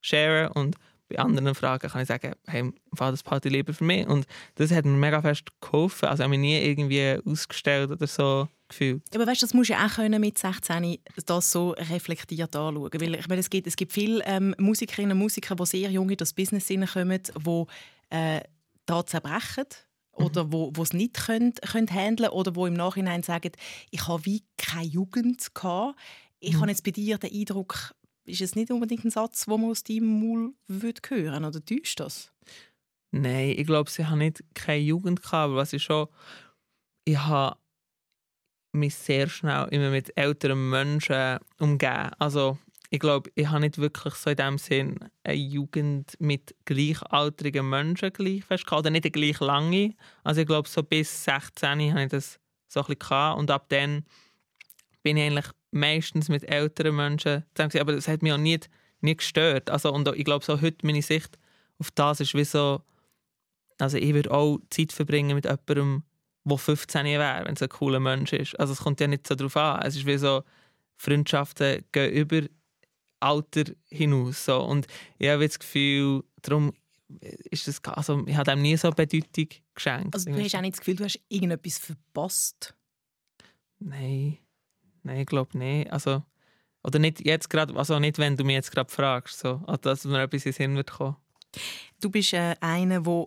[0.00, 0.76] sharen und
[1.08, 4.06] bei anderen Fragen kann ich sagen, hey, im Fall das Party lieber für mich.
[4.06, 6.08] Und das hat mir mega fest geholfen.
[6.08, 9.02] Also, ich habe mich nie irgendwie ausgestellt oder so gefühlt.
[9.14, 12.90] Aber weißt, du, das musst du auch können mit 16 das so reflektiert anschauen.
[12.92, 16.10] Weil ich meine, es gibt, es gibt viele ähm, Musikerinnen und Musiker, die sehr jung
[16.10, 17.64] in das Business hineinkommen, die
[18.10, 18.40] äh,
[18.84, 19.64] da zerbrechen
[20.12, 23.52] oder wo wo es nicht können, können handeln oder wo im Nachhinein sagen,
[23.90, 25.98] ich habe wie keine Jugend gehabt.
[26.40, 26.60] Ich Mhm.
[26.60, 27.94] habe jetzt bei dir den Eindruck,
[28.28, 32.00] ist es nicht unbedingt ein Satz, den man aus deinem Maul würde hören oder täuscht
[32.00, 32.32] das?
[33.10, 36.08] Nein, ich glaube, sie haben nicht keine Jugend gehabt, aber was ich schon,
[37.04, 37.56] ich habe
[38.72, 42.10] mich sehr schnell immer mit älteren Menschen umgeben.
[42.18, 42.58] Also
[42.90, 48.12] ich glaube, ich habe nicht wirklich so in dem Sinn eine Jugend mit gleichaltrigen Menschen
[48.12, 49.94] gleich fest oder nicht eine gleich lange.
[50.22, 52.38] Also ich glaube, so bis 16 habe ich das
[52.68, 53.38] so ein bisschen gehabt.
[53.38, 54.04] und ab dann
[55.02, 57.80] bin ich eigentlich meistens mit älteren Menschen zusammen gewesen.
[57.80, 58.58] aber das hat mich auch nie,
[59.00, 59.70] nie gestört.
[59.70, 61.38] Also, und ich glaube, so heute meine Sicht
[61.78, 62.82] auf das ist wie so,
[63.78, 66.02] also ich würde auch Zeit verbringen mit jemandem,
[66.44, 68.58] der 15 wäre, wenn es ein cooler Mensch ist.
[68.58, 69.82] Also es kommt ja nicht so darauf an.
[69.82, 70.42] Es ist wie so,
[70.96, 72.42] Freundschaften gehen über
[73.20, 74.44] Alter hinaus.
[74.44, 74.60] So.
[74.60, 74.86] Und
[75.18, 76.72] ich habe das Gefühl, darum
[77.50, 80.14] ist das, also ich habe dem nie so Bedeutung geschenkt.
[80.14, 82.74] Also du hast auch nicht das Gefühl, du hast irgendetwas verpasst?
[83.78, 84.38] Nein,
[85.08, 85.92] nein, ich glaube nicht.
[85.92, 86.22] Also,
[86.82, 90.04] oder nicht jetzt gerade, also nicht, wenn du mich jetzt gerade fragst, so, also, dass
[90.04, 91.16] mir etwas in den Sinn wird kommen.
[92.00, 93.26] Du bist äh, einer, der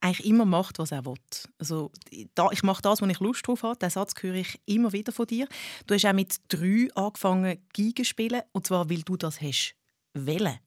[0.00, 1.14] eigentlich immer macht, was er will.
[1.58, 1.90] Also,
[2.34, 3.78] da, ich mache das, was ich Lust drauf habe.
[3.78, 5.48] Den Satz höre ich immer wieder von dir.
[5.86, 8.42] Du hast auch mit drei angefangen, Geige zu spielen.
[8.52, 9.74] Und zwar, weil du das hast
[10.14, 10.58] wollen.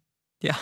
[0.41, 0.57] Ja,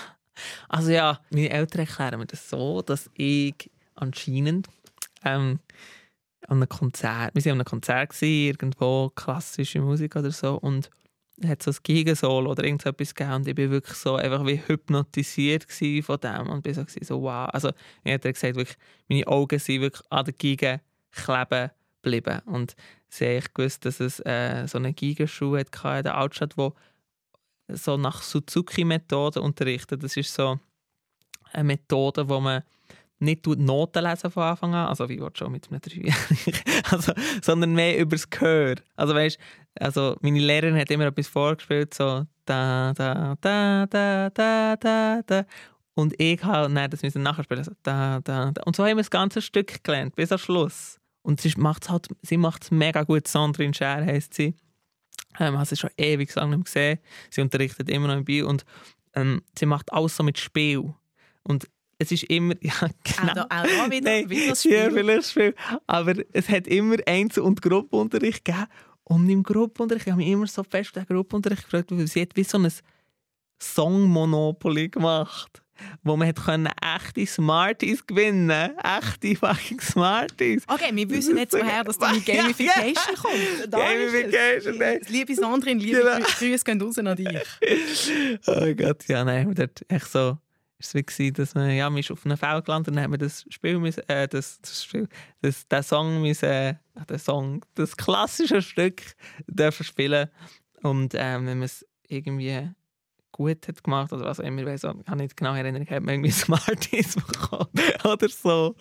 [0.68, 4.68] also ja, meine Eltern erklären mir das so, dass ich anscheinend
[5.24, 5.60] ähm,
[6.48, 10.90] an einem Konzert, wir waren an einem Konzert, irgendwo klassische Musik oder so und
[11.38, 14.62] es hat so ein Gigensolo oder irgendetwas gegeben und ich bin wirklich so einfach wie
[14.66, 15.66] hypnotisiert
[16.04, 17.50] von dem und bin so, so wow.
[17.52, 17.72] Also
[18.04, 18.78] mir hat gesagt, wirklich,
[19.10, 20.82] meine Augen sind wirklich an der Geige
[21.12, 21.72] kleben
[22.06, 22.76] geblieben und
[23.10, 26.74] sie echt gewusst, dass es äh, so eine Gigenschule hatte in der Altstadt, wo
[27.68, 30.04] so nach Suzuki-Methode unterrichtet.
[30.04, 30.60] Das ist so
[31.52, 32.64] eine Methode, wo man
[33.20, 37.98] nicht Noten lesen von Anfang an, also wie schon mit einem Dreijährigen, also, sondern mehr
[37.98, 38.76] über das Gehör.
[38.96, 39.38] Also weißt,
[39.80, 45.46] also meine Lehrerin hat immer etwas vorgespielt, so da da da da da da da
[45.96, 49.04] und ich habe dann das müssen nachspielen, so da da da und so haben wir
[49.04, 51.00] das ganze Stück gelernt bis am Schluss.
[51.26, 53.28] Und sie macht halt, sie macht es mega gut.
[53.28, 54.54] Sandrine Scher heisst sie.
[55.40, 57.00] Ähm, habe sie schon ewig lang nicht gesehen.
[57.32, 58.64] Sie unterrichtet immer noch im Bio und
[59.16, 60.94] ähm, sie macht alles so mit Spiel.
[61.42, 63.32] Und es ist immer, ja, genau.
[63.32, 64.92] Auch da, auch da wieder, Nein, wieder das Ja, Spiel.
[64.92, 65.56] vielleicht Spiel.
[65.88, 68.66] Aber es hat immer Einzel- und Gruppenunterricht gegeben.
[69.04, 72.36] Und im Gruppenunterricht, ich habe mich immer so fest den Gruppenunterricht gefragt, weil sie hat
[72.36, 72.68] wie so ein
[73.62, 75.62] Song-Monopoly gemacht.
[76.04, 80.64] Wo man hat können echte Smarties gewinnen Echte fucking Smarties.
[80.70, 83.68] Okay, wir wissen jetzt, woher das deine Ja, Gamification kommt.
[83.74, 83.80] Da.
[83.80, 85.02] Gamification, nein.
[85.10, 86.12] Liebe Sandrine, liebe Genau.
[86.12, 87.28] Grü- Grüße gehen raus an dich.
[88.48, 90.38] Oh Gott, ja, nein, dort echt so,
[90.80, 93.14] ist es wie dass man, ja, man ist auf einem Feld gelandet und dann haben
[93.14, 95.08] wir das Spiel, äh, das, das Spiel,
[95.42, 96.76] das, den Song müssen, äh,
[97.10, 99.02] den Song, das klassische Stück
[99.48, 100.30] dürfen spielen
[100.82, 102.70] und ähm, wenn man es irgendwie
[103.32, 106.10] gut hat gemacht oder was auch immer, ich ich kann nicht genau erinnern, ich habe
[106.10, 107.70] irgendwie Smarties bekommen
[108.04, 108.76] oder so.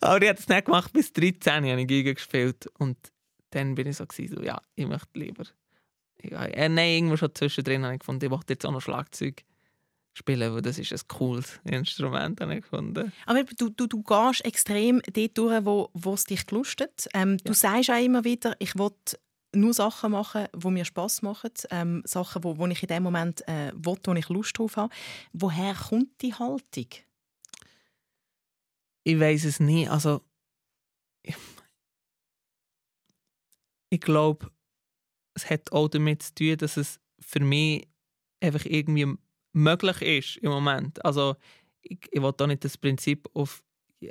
[0.00, 2.96] Aber ich habe es nicht gemacht, bis 13 habe ich Giga gespielt und
[3.50, 5.44] dann bin ich so, gewesen, so ja, ich möchte lieber
[6.22, 9.42] ja, äh, nein, irgendwo schon zwischendrin habe ich gefunden, ich wollte jetzt auch noch Schlagzeug
[10.16, 13.12] spielen, weil das ist ein cooles Instrument, habe ich gefunden.
[13.26, 17.06] Aber du, du, du gehst extrem dort durch, wo, wo es dich gelustet.
[17.12, 18.92] Ähm, Du sagst auch immer wieder, ich will
[19.54, 21.50] nur Sachen machen, die mir Spass machen.
[21.70, 24.94] Ähm, Sachen, wo, wo ich in dem Moment äh, will, wo ich Lust drauf habe.
[25.32, 26.88] Woher kommt die Haltung?
[29.04, 30.22] Ich weiß es nicht, also
[31.22, 31.36] ich,
[33.90, 34.50] ich glaube,
[35.34, 37.86] es hat auch damit zu tun, dass es für mich
[38.40, 39.16] einfach irgendwie
[39.56, 41.04] möglich ist im Moment.
[41.04, 41.36] Also
[41.82, 43.62] ich, ich will da nicht das Prinzip auf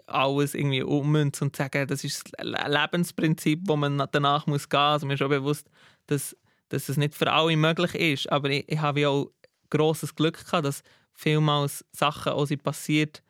[0.07, 4.67] alles irgendwie ummünzen und sagen, das ist das Le- Lebensprinzip, wo man na- danach muss
[4.67, 4.79] gehen.
[4.79, 5.69] Also mir ist schon bewusst,
[6.07, 6.35] dass,
[6.69, 8.31] dass es nicht für alle möglich ist.
[8.31, 9.31] Aber ich, ich habe ja auch
[9.69, 10.81] grosses Glück gehabt, dass
[11.13, 13.21] vielmals Sachen auch sind passiert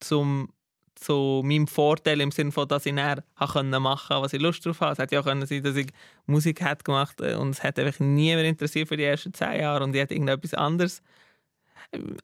[0.00, 0.48] zum
[0.94, 4.80] zu meinem Vorteil im Sinne von, dass ich dann machen konnte, was ich Lust drauf
[4.80, 4.92] habe.
[4.92, 5.88] Es hätte ja auch können sein, dass ich
[6.26, 9.82] Musik hätte gemacht äh, und es hat einfach niemand interessiert für die ersten zehn Jahre
[9.82, 11.02] und ich hätte irgendetwas anderes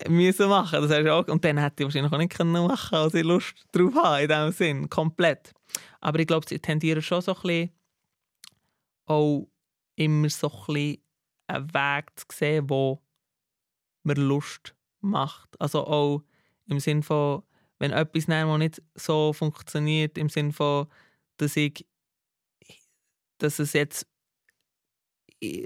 [0.08, 0.82] müssen machen.
[0.82, 3.54] Das heißt auch, und dann hätte ich wahrscheinlich auch nicht können machen, als ich Lust
[3.72, 5.52] drauf habe in diesem Sinn, komplett.
[6.00, 7.70] Aber ich glaube, sie tendieren schon so ein bisschen
[9.06, 9.48] auch
[9.96, 11.02] immer so ein bisschen
[11.46, 13.02] einen Weg zu sehen, wo
[14.04, 15.60] mir Lust macht.
[15.60, 16.22] Also auch
[16.66, 17.42] im Sinn von,
[17.78, 20.88] wenn etwas nicht so funktioniert, im Sinn von,
[21.36, 21.86] dass ich,
[23.38, 24.06] dass es jetzt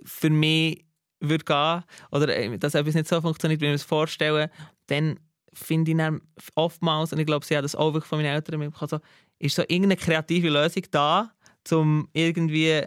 [0.05, 0.85] für mich
[1.23, 4.51] würde gehen oder äh, dass etwas nicht so funktioniert, wie ich mir das vorstelle,
[4.87, 5.19] dann
[5.53, 6.21] finde ich dann
[6.55, 9.01] oftmals, und ich glaube, sie hat das auch von meinen Eltern mitbekommen, so,
[9.39, 11.33] ist so irgendeine kreative Lösung da,
[11.71, 12.87] um irgendwie äh,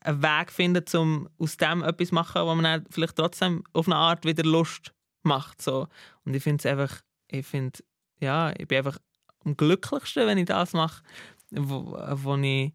[0.00, 3.64] einen Weg zu finden, um aus dem etwas zu machen, wo man dann vielleicht trotzdem
[3.72, 5.60] auf eine Art wieder Lust macht.
[5.62, 5.88] So.
[6.24, 7.78] Und ich finde es einfach, ich finde,
[8.20, 8.98] ja, ich bin einfach
[9.44, 11.02] am glücklichsten, wenn ich das mache,
[11.50, 12.72] wo, wo ich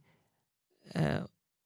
[0.94, 1.22] äh,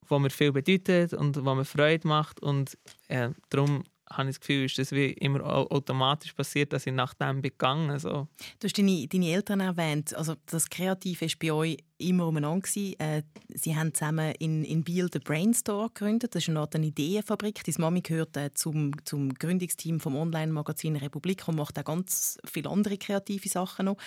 [0.10, 4.40] wo mir viel bedeutet und wo mir Freude macht und äh, darum habe ich das
[4.40, 8.30] Gefühl, ist das wie immer au- automatisch passiert, dass ich nach dem bin gegangen so.
[8.60, 10.16] Du hast deine, deine Eltern erwähnt.
[10.16, 12.68] Also das Kreative war bei euch immer umeinander.
[12.76, 16.36] Äh, sie haben zusammen in, in Biel den Brainstore gegründet.
[16.36, 17.64] Das ist eine Art eine Ideenfabrik.
[17.64, 22.70] Deine Mami gehört äh, zum, zum Gründungsteam vom Online-Magazin Republik und macht auch ganz viele
[22.70, 23.98] andere kreative Sachen noch.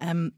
[0.00, 0.32] Ähm,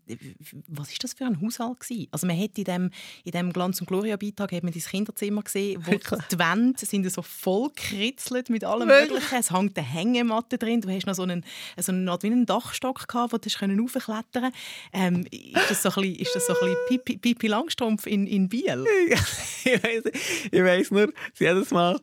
[0.68, 2.08] was ist das für ein Haushalt gewesen?
[2.10, 2.90] Also man hat in dem,
[3.24, 7.22] in dem Glanz- und Gloria-Beitrag hat man dein Kinderzimmer gesehen, wo die Wände sind so
[7.22, 9.10] voll gekritzelt mit allem Wirklich?
[9.10, 9.38] Möglichen.
[9.38, 10.80] Es hängt eine Hängematte drin.
[10.80, 11.44] Du hast noch so einen,
[11.78, 13.48] so eine Art wie einen Dachstock gehabt, wo du
[13.82, 14.52] raufklettern.
[14.92, 18.48] Ähm, ist das so ein bisschen, ist das so ein bisschen Pipi Langstrumpf in, in
[18.48, 18.84] Biel?
[19.64, 20.04] ich weiss,
[20.50, 22.00] ich weiss nur, jedes Mal,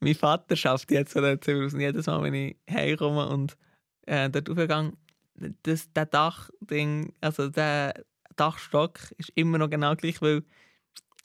[0.00, 3.56] mein Vater schafft jetzt von aus, und jedes Mal, wenn ich heimkomme und
[4.06, 4.92] äh, dort raufgehe,
[5.62, 8.04] das, der Dachding, also der
[8.36, 10.42] Dachstock ist immer noch genau gleich, weil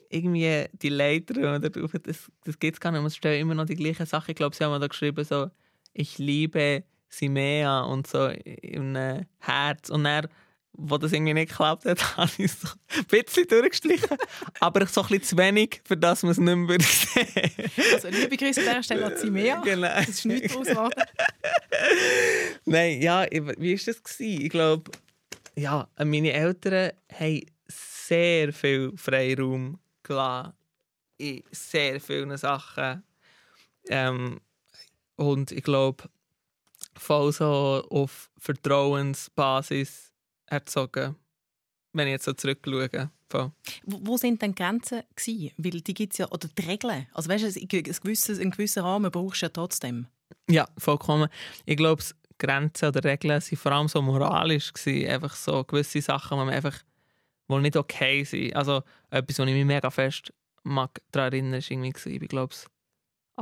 [0.10, 3.56] irgendwie die Leiter, wenn man dort rauf, das, das geht gar nicht, es stehen immer
[3.56, 4.32] noch die gleichen Sachen.
[4.32, 5.50] Ich glaube, sie haben da geschrieben, so,
[5.94, 8.96] ich liebe sie mehr und so im
[9.40, 9.90] Herz.
[9.90, 10.28] Und dann,
[10.74, 14.18] wo das irgendwie nicht geklappt hat, habe ich so ein bisschen durchgestrichen.
[14.60, 18.38] aber so ein bisschen zu wenig, für das man es nicht mehr sehen Also liebe
[18.38, 19.62] Grüße an dieser Stelle an Simea.
[19.62, 19.88] Genau.
[19.88, 21.04] Das ist nichts geworden.
[22.66, 24.04] Nein, ja, wie war das?
[24.04, 24.42] Gewesen?
[24.46, 24.92] Ich glaube,
[25.56, 30.54] ja, meine Eltern haben sehr viel Freiraum gelassen
[31.18, 33.04] in sehr vielen Sachen.
[33.90, 34.40] Ähm,
[35.16, 36.06] und ich glaube,
[36.98, 40.11] voll so auf Vertrauensbasis
[40.52, 41.16] erzogen,
[41.94, 43.10] wenn ich jetzt so zurückschaue.
[43.30, 43.52] Voll.
[43.86, 45.52] Wo, sind denn die Grenzen gewesen?
[45.58, 47.08] Weil die gibt ja, oder die Regeln.
[47.14, 50.08] Also weißt du, ein, gewisses, einen gewissen Rahmen brauchst du ja trotzdem.
[50.50, 51.30] Ja, vollkommen.
[51.66, 52.04] Ich glaube,
[52.38, 54.74] Grenzen oder Regeln waren vor allem so moralisch.
[54.74, 55.10] Gewesen.
[55.10, 56.78] Einfach so gewisse Sachen, die man einfach
[57.50, 58.56] die nicht okay sind.
[58.56, 60.34] Also etwas, was ich mich mega fest
[60.64, 62.54] mag daran erinnern, ist irgendwie, gewesen, ich glaube,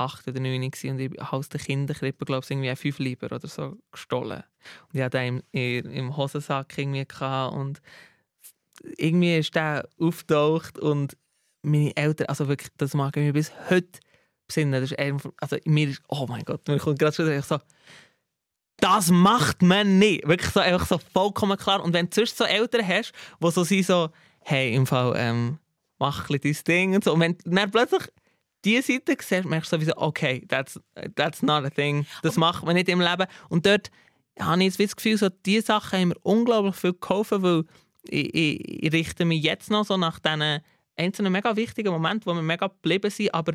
[0.00, 3.26] 8 oder 9 gewesen, und ich habe aus der Kinderkrippe, glaube ich, irgendwie 5 Lieber
[3.26, 4.42] oder so gestohlen.
[4.88, 7.80] Und ich hatte den im, Hosensack irgendwie gehabt und
[8.96, 11.16] irgendwie ist der aufgetaucht und
[11.62, 14.00] meine Eltern, also wirklich, das mag ich mir bis heute
[14.46, 14.80] besinnen.
[14.80, 17.58] Das ist ein, also mir ist, oh mein Gott, mir kommt gerade schon so,
[18.78, 20.26] das macht man nicht.
[20.26, 21.84] Wirklich so, einfach so vollkommen klar.
[21.84, 24.10] Und wenn du sonst so Eltern hast, die so sind, so,
[24.40, 25.58] hey, im Fall, ähm,
[25.98, 27.12] mach ein bisschen dein Ding und so.
[27.12, 28.08] Und wenn dann plötzlich
[28.64, 30.80] diese Seite siehst, merkst du sowieso, okay, that's,
[31.14, 32.06] that's not a thing.
[32.22, 33.26] Das macht man nicht im Leben.
[33.48, 33.90] Und dort
[34.38, 37.64] habe ich das Gefühl, so, diese Sachen haben mir unglaublich viel geholfen, weil
[38.04, 40.60] ich, ich, ich richte mich jetzt noch so nach diesen
[40.96, 43.54] einzelnen mega wichtigen Momenten, wo wir mega geblieben sind, aber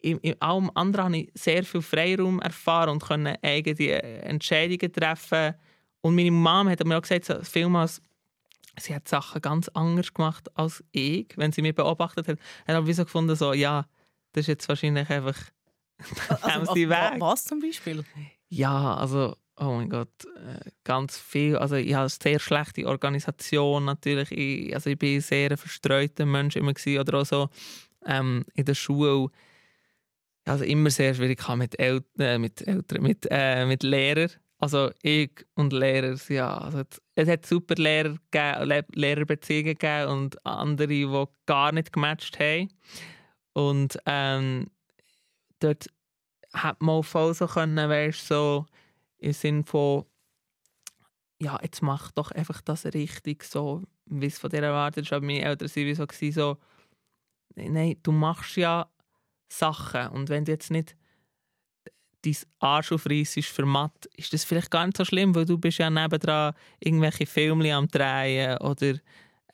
[0.00, 5.54] in, in allem anderen habe ich sehr viel Freiraum erfahren und können eigene Entscheidungen treffen.
[6.00, 8.00] Und meine Mom hat mir auch gesagt, so, vielmals,
[8.78, 12.38] sie hat Sachen ganz anders gemacht als ich, wenn sie mich beobachtet hat.
[12.68, 13.86] Hat aber so gefunden, so, ja,
[14.36, 15.36] das ist jetzt wahrscheinlich einfach
[16.42, 17.20] Also, sie wa- weg.
[17.20, 18.04] was zum Beispiel?
[18.48, 21.56] Ja, also, oh mein Gott, äh, ganz viel.
[21.56, 24.30] Also, ich habe eine sehr schlechte Organisation natürlich.
[24.30, 27.48] Ich, also, ich bin sehr ein verstreuter Mensch immer gewesen, oder auch so
[28.04, 29.28] ähm, in der Schule.
[30.44, 34.30] Also immer sehr schwierig mit Eltern, äh, mit, Eltern mit, äh, mit Lehrern.
[34.58, 36.82] Also ich und Lehrer, ja, also
[37.16, 42.68] es- hat super Lehrer gegeben, Le Lehrerbeziehungen gegeben und andere, die gar nicht gematcht haben.
[43.56, 44.66] Und ähm,
[45.60, 45.86] dort
[46.52, 48.66] hat man voll so können, weißt, so
[49.16, 50.04] im Sinn von,
[51.40, 55.12] ja, jetzt mach doch einfach das richtig, so wie es von dir erwartet ist.
[55.14, 56.58] Aber meine Eltern waren so, so
[57.54, 58.90] nein, du machst ja
[59.48, 60.94] Sachen und wenn du jetzt nicht
[62.20, 65.78] dein Arsch aufreissest für Mathe, ist das vielleicht gar nicht so schlimm, weil du bist
[65.78, 68.98] ja nebendran irgendwelche Filme am Drehen oder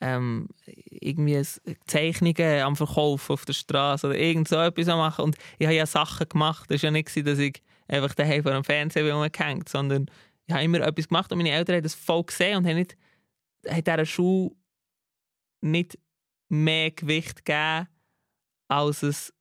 [0.03, 0.49] ähm,
[0.89, 1.41] irgendwie
[1.87, 5.23] Zeichnungen am Verkaufen auf der Straße oder irgend so etwas machen.
[5.23, 6.69] Und ich habe ja Sachen gemacht.
[6.69, 10.07] Es war ja nicht, dass ich einfach daheim vor dem Fernseher rumgehängt, sondern
[10.45, 12.97] ich habe immer etwas gemacht und meine Eltern haben das voll gesehen und haben, nicht,
[13.65, 14.51] haben dieser Schule
[15.61, 15.97] nicht
[16.49, 17.87] mehr Gewicht gegeben,
[18.67, 19.33] als es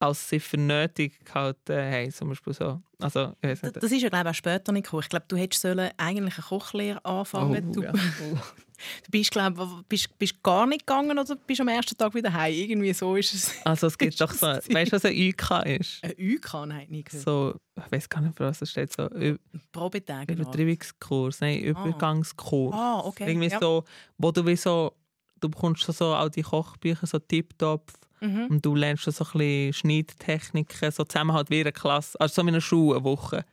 [0.00, 2.80] als sie für nötig gehalten haben, zum Beispiel so.
[3.00, 5.02] Also, Das, das ist ja glaube ich, auch später nicht gekommen.
[5.02, 7.70] Ich glaube, du hättest sollen eigentlich eine Kochlehre anfangen.
[7.70, 7.92] Oh, du, ja.
[9.04, 12.52] Du bist, glaube bist, bist gar nicht gegangen oder bist am ersten Tag wieder heim.
[12.54, 13.54] Irgendwie so ist es.
[13.64, 16.04] Also es gibt doch so, weißt du, was ein UK ist?
[16.04, 17.24] Ein UK nein, nie gehört.
[17.24, 19.08] So, ich weiß gar nicht, für was es steht, so
[19.72, 20.32] Probetage.
[20.32, 22.74] Übertreibungskurs, nein, Übergangskurs.
[22.74, 23.58] Ah, okay, Irgendwie ja.
[23.60, 23.84] so,
[24.16, 24.92] wo du wie so,
[25.40, 28.46] du bekommst so, so all die Kochbücher, so Tipptopp Mhm.
[28.50, 32.34] und du lernst so, so ein bisschen Schneidtechniken, so zusammen halt wie eine Klasse, also
[32.34, 33.44] so wie eine Schule, eine Woche.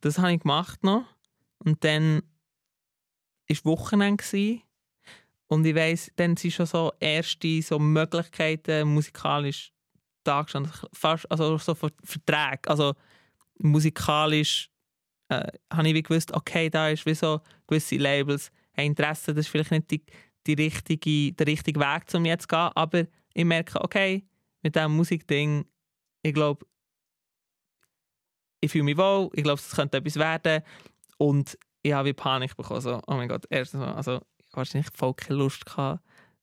[0.00, 1.04] Das habe ich gemacht noch
[1.58, 2.22] und dann
[3.48, 4.62] war Wochenende gewesen.
[5.52, 9.70] Und ich weiss, dann sind schon so erste so Möglichkeiten musikalisch
[10.24, 10.46] da
[10.92, 12.94] fast, also so Ver- Verträge, also
[13.58, 14.70] musikalisch
[15.28, 19.44] äh, habe ich wie gewusst, okay, da ist wie so gewisse Labels, haben Interesse, das
[19.46, 20.02] ist vielleicht nicht die,
[20.46, 24.24] die richtige, der richtige Weg, um jetzt zu gehen, aber ich merke, okay,
[24.62, 25.66] mit diesem Musikding,
[26.22, 26.64] ich glaube,
[28.60, 30.62] ich fühle mich wohl, ich glaube, es könnte etwas werden.
[31.18, 34.20] Und ich habe wie Panik bekommen, so, oh mein Gott, erstens mal, also
[34.52, 36.02] wahrscheinlich voll keine Lust gehabt,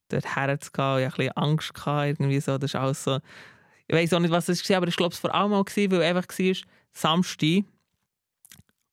[0.10, 3.20] dort herzugehen, ich hatte ein Angst, gehabt, irgendwie so, das ist alles so,
[3.88, 5.66] ich weiß auch nicht, was es war, aber ich glaube, es war vor allem auch,
[5.66, 6.55] gewesen, weil einfach war,
[6.91, 7.64] Samstag,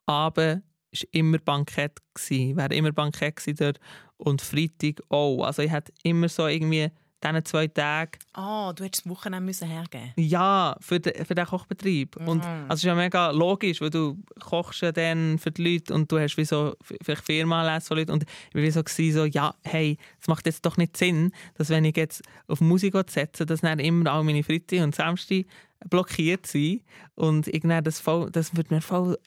[0.06, 3.80] Abend war immer Bankett, gewesen, wäre immer Bankett dort
[4.16, 6.90] und Freitag auch, also ich hatte immer so irgendwie
[7.32, 11.46] diese zwei Tage Ah, du hättest das Wochenende müssen hergeben ja, für, den, für den
[11.46, 12.16] Kochbetrieb.
[12.16, 12.64] Und Mhm.
[12.68, 16.10] also es ist ja mega logisch, weil du kochst ja dann für die Leute und
[16.10, 18.24] du hast wie so vielleicht Firmenanlässe von Leuten und
[18.54, 21.84] ich war so, gewesen, so, ja, hey, es macht jetzt doch nicht Sinn, dass wenn
[21.84, 25.46] ich jetzt auf Musik setze, dass dann immer all meine Freitag und Samstag
[25.90, 26.82] blockiert sind
[27.14, 29.18] und ich das voll, das wird mir voll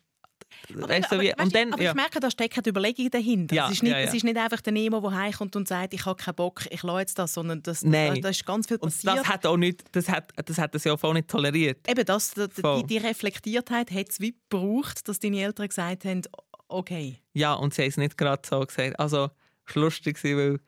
[0.69, 1.91] weißt du, aber, wie, weißt und dann, aber ja.
[1.91, 3.55] ich merke, da steckt eine Überlegung dahinter.
[3.55, 5.93] Ja, es, ist nicht, ja, es ist nicht einfach der Nemo, der heimkommt und sagt,
[5.93, 8.21] ich habe keinen Bock, ich lasse jetzt das, sondern das, Nein.
[8.21, 9.17] da, ist ganz viel und passiert.
[9.17, 11.89] das hat auch nicht, das hat, das hat das ja voll nicht toleriert.
[11.89, 16.21] Eben das, die, die, die Reflektiertheit hat es wie gebraucht, dass deine Eltern gesagt haben,
[16.67, 17.19] okay.
[17.33, 18.99] Ja, und sie haben es nicht gerade so gesagt.
[18.99, 19.29] Also,
[19.67, 20.59] es war lustig, weil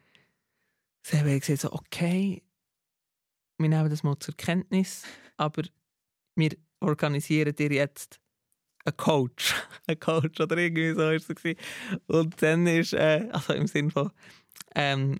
[1.03, 2.43] sie haben gesagt, so, okay,
[3.57, 5.03] wir nehmen das mal zur Kenntnis,
[5.37, 5.63] aber
[6.35, 8.19] wir organisieren dir jetzt
[8.85, 9.55] ein Coach.
[9.87, 11.55] ein Coach oder irgendwie so ist es.
[12.07, 14.11] Und dann ist, äh, also im Sinne von,
[14.75, 15.17] ähm,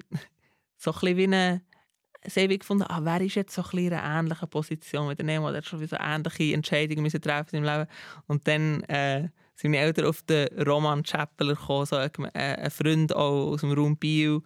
[0.77, 1.61] so ein bisschen wie eine,
[2.25, 5.25] sehr wie gefunden, ah, wer ist jetzt so ein in einer ähnlichen Position wie der
[5.25, 7.87] Nemo, der schon wie so ähnliche Entscheidungen müssen treffen im Leben.
[8.27, 12.71] Und dann äh, sind meine Eltern auf den Roman Chappeler gekommen, so ein, äh, ein
[12.71, 14.41] Freund aus dem Raum Biel,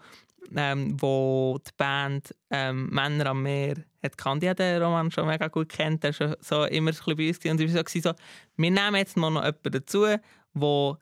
[0.55, 3.75] ähm, wo die Band ähm, Männer am Meer
[4.05, 7.27] hat hat den Roman schon mega gut kennt, der schon so immer ein bisschen bei
[7.27, 7.45] uns.
[7.45, 8.19] Und ich war so,
[8.57, 10.97] wir nehmen jetzt mal noch jemanden dazu, der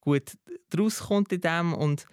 [0.00, 0.38] gut
[0.70, 2.06] draus kommt in dem und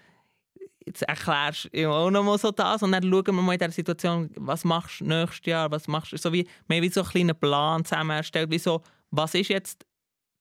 [0.86, 3.72] jetzt erklärst du auch noch mal so das und dann schauen wir mal in dieser
[3.72, 7.02] Situation, was machst du nächstes Jahr, was machst du, so wie, wir haben wie so
[7.02, 8.82] einen kleinen Plan zusammen erstellt, wie so,
[9.12, 9.86] was ist jetzt,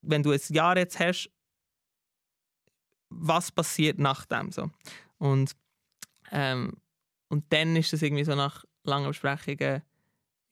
[0.00, 1.30] wenn du ein Jahr jetzt hast,
[3.08, 4.70] was passiert nach dem so.
[5.18, 5.52] Und,
[6.30, 6.72] ähm,
[7.28, 9.82] und dann ist das irgendwie so nach langen Besprechungen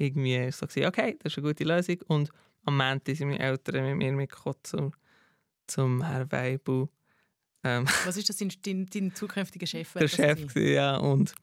[0.00, 2.30] irgendwie so gewesen, okay, das ist eine gute Lösung und
[2.64, 4.92] am Montag sind meine Eltern mit mir mitgekommen zum,
[5.66, 6.88] zum Herr Weibel.
[7.64, 9.92] Ähm, Was ist das, dein, dein, zukünftiger Chef?
[9.92, 11.34] der Chef gewesen, ja und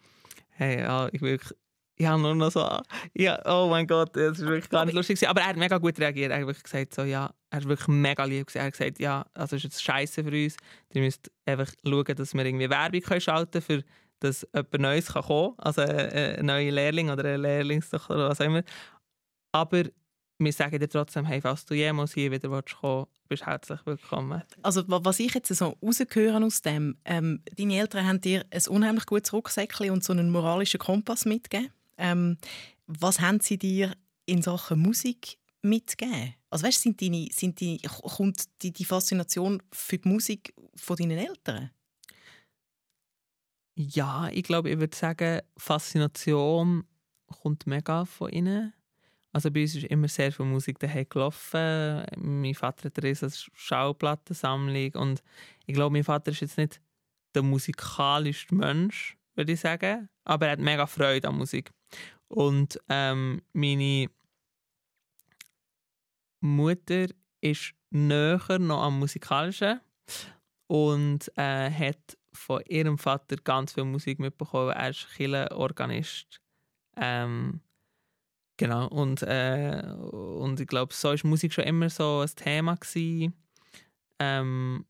[0.49, 1.57] hey, ja, ich wirklich
[1.99, 2.67] ich habe nur noch so
[3.15, 5.29] ja, oh mein Gott, das ist wirklich gar nicht lustig gewesen.
[5.29, 7.87] aber er hat mega gut reagiert er hat wirklich gesagt so ja er ist wirklich
[7.87, 8.59] mega lieb gewesen.
[8.59, 10.57] er hat gesagt ja also ist jetzt scheiße für uns
[10.93, 13.83] ihr müsst einfach schauen dass wir irgendwie Werbung können schalten für
[14.19, 15.89] dass jemand Neues kann kommen also ein,
[16.39, 18.63] ein neuer Lehrling oder ein Lehrlingstochter oder was auch immer
[19.51, 19.83] aber
[20.39, 24.43] wir sagen dir trotzdem hey falls du jemals hier wieder willst kommen bist herzlich willkommen
[24.61, 28.61] Also wa- was ich jetzt so rausgehöre aus dem, ähm, deine Eltern haben dir ein
[28.69, 31.71] unheimlich gutes Rucksäckchen und so einen moralischen Kompass mitgegeben.
[31.97, 32.37] Ähm,
[32.85, 33.93] was haben sie dir
[34.27, 36.35] in Sachen Musik mitgegeben?
[36.49, 37.81] Also weißt, sind deine, sind die,
[38.15, 41.71] kommt die, die Faszination für die Musik von deinen Eltern?
[43.79, 46.83] Ja, ich glaube, ich würde sagen, Faszination
[47.27, 48.73] kommt mega von ihnen.
[49.31, 52.03] Also bei uns ist immer sehr viel Musik daheim gelaufen.
[52.17, 55.21] Mein Vater hat eine riesige Schallplattensammlung und
[55.67, 56.81] ich glaube, mein Vater ist jetzt nicht
[57.35, 61.69] der musikalischste Mensch, würde ich sagen, aber er hat mega Freude an Musik.
[62.29, 64.07] Und ähm, meine
[66.39, 67.09] Mutter
[67.41, 69.81] ist näher noch am Musikalischen
[70.67, 74.71] und äh, hat von ihrem Vater ganz viel Musik mitbekommen.
[74.71, 76.41] Er ist Kirchenorganist.
[76.95, 77.61] Ähm,
[78.57, 78.87] genau.
[78.87, 82.75] Und, äh, und ich glaube, so war Musik schon immer so ein Thema.
[82.75, 83.33] Gewesen.
[84.19, 84.85] Ähm,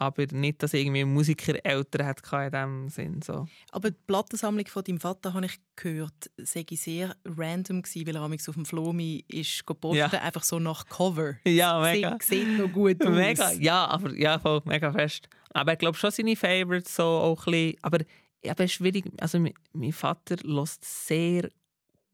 [0.00, 3.20] aber nicht, dass irgendwie Musiker Eltern hat in diesem Sinn.
[3.20, 3.48] So.
[3.72, 8.22] Aber die Plattensammlung von deinem Vater, habe ich gehört, sei sehr random gewesen, weil er
[8.22, 10.20] auf dem Flomi ist gepostet, Ja.
[10.22, 11.34] einfach so nach Cover.
[11.44, 12.16] Ja, mega.
[12.20, 13.10] Sieht, sieht noch gut aus.
[13.12, 15.28] Mega, ja, aber ja, voll, mega fest.
[15.50, 17.98] Aber ich glaube schon seine Favorites so auch ein bisschen, aber
[18.46, 21.48] aber schwierig, also mein, mein Vater lässt sehr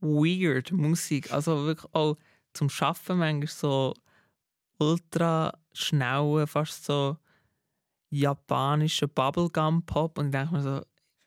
[0.00, 2.16] weird Musik, also wirklich auch
[2.54, 3.94] zum Schaffen manchmal so
[4.78, 7.18] ultra schnelle, fast so
[8.14, 10.82] japanischen Bubblegum-Pop und ich denke mir so,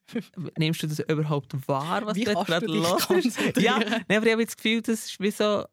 [0.57, 3.07] nimmst du das überhaupt wahr, was Wie kannst gerade hörst?
[3.07, 3.63] konzentrieren?
[3.63, 5.65] Ja, nein, aber ich habe das Gefühl, das ist wie so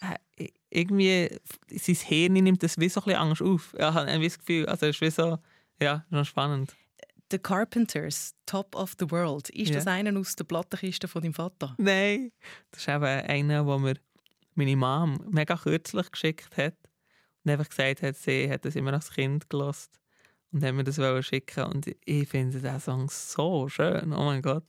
[0.00, 1.28] äh, irgendwie
[1.70, 3.74] sein Hirn nimmt das wie so ein bisschen Angst auf.
[3.78, 5.38] Ja, ich habe das Gefühl, also es ist wie so,
[5.80, 6.76] ja, schon spannend.
[7.30, 9.50] The Carpenters, Top of the World.
[9.50, 9.76] Ist Ja.
[9.76, 11.74] das einer aus der Plattenkiste von deinem Vater?
[11.78, 12.32] Nein,
[12.72, 13.94] das ist eben einer, wo mir
[14.54, 16.74] meine Mom mega kürzlich geschickt hat
[17.44, 19.99] und einfach gesagt hat, sie hat das immer als Kind gelost
[20.52, 24.64] und hat mir das schicken und ich finde diesen Song so schön, oh mein Gott.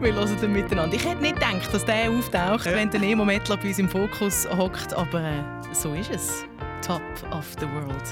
[0.00, 0.96] Wir hören den miteinander.
[0.96, 4.48] Ich hätte nicht gedacht, dass der auftaucht, wenn der Nemo Mettler bei uns im Fokus
[4.50, 6.44] hockt, aber äh, so ist es.
[6.84, 8.02] Top of the World.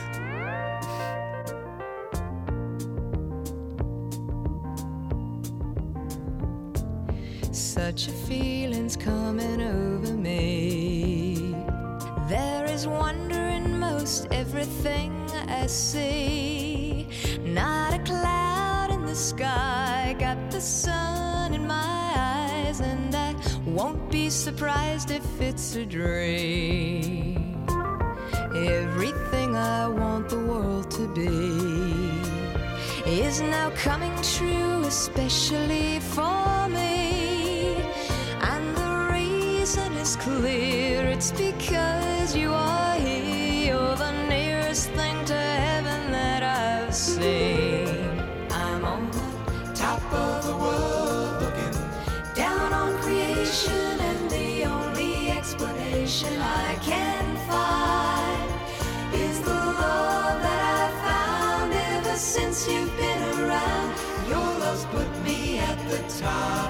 [7.53, 11.57] Such a feeling's coming over me.
[12.29, 13.60] There is wonder
[14.11, 17.07] in most everything I see.
[17.45, 23.35] Not a cloud in the sky, got the sun in my eyes, and I
[23.67, 27.67] won't be surprised if it's a dream.
[28.55, 31.31] Everything I want the world to be
[33.07, 37.77] is now coming true, especially for me.
[38.53, 43.10] And the reason is clear it's because you are here.
[44.81, 48.19] Nearest thing to heaven that I've seen.
[48.51, 51.77] I'm on the top of the world looking
[52.35, 60.97] down on creation, and the only explanation I can find is the love that I've
[61.05, 63.95] found ever since you've been around.
[64.31, 66.70] Your love's put me at the top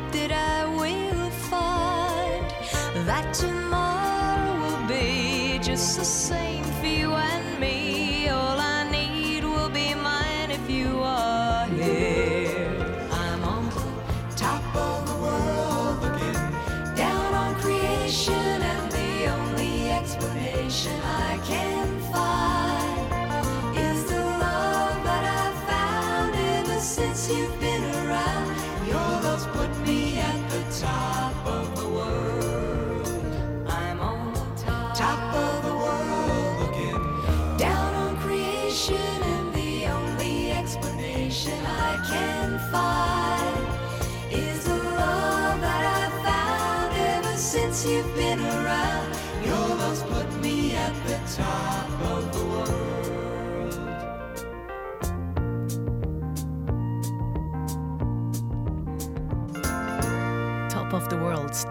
[3.11, 6.70] that tomorrow will be just the same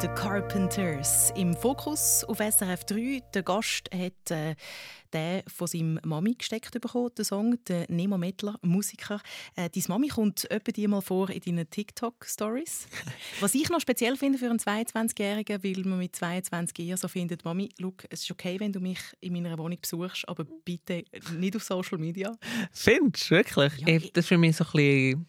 [0.01, 1.31] The Carpenters.
[1.37, 3.23] Im Fokus auf SRF 3.
[3.35, 4.55] Der Gast hat äh,
[5.13, 9.21] den von seinem Mami gesteckt bekommen, den Song, der Nemo Mettler, Musiker.
[9.57, 12.87] Äh, Deine Mami kommt etwa die mal vor in deinen TikTok-Stories.
[13.41, 17.45] Was ich noch speziell finde für einen 22-Jährigen, weil man mit 22 eher so findet,
[17.45, 21.05] Mami, look, es ist okay, wenn du mich in meiner Wohnung besuchst, aber bitte
[21.37, 22.35] nicht auf Social Media.
[22.73, 23.87] Findest du wirklich?
[23.87, 25.27] Ich- das war für mich so ein bisschen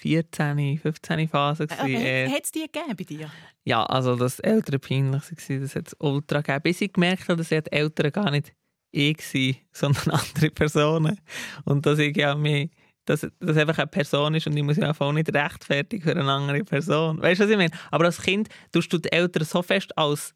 [0.00, 1.66] 14, 15 Phase.
[1.86, 2.30] Eher.
[2.30, 3.30] hat es die gegeben bei dir?
[3.64, 6.62] Ja, also das Eltern peinlich war, das hat es ultra gegeben.
[6.62, 8.54] Bis ich gemerkt habe, dass die Eltern gar nicht
[8.92, 11.20] ich waren, sondern andere Personen.
[11.64, 12.70] Und dass ich ja mich,
[13.04, 16.30] dass das einfach eine Person ist und ich muss mich auch nicht rechtfertigen für eine
[16.30, 17.20] andere Person.
[17.20, 17.72] Weißt du, was ich meine?
[17.90, 20.34] Aber als Kind tust du die Eltern so fest als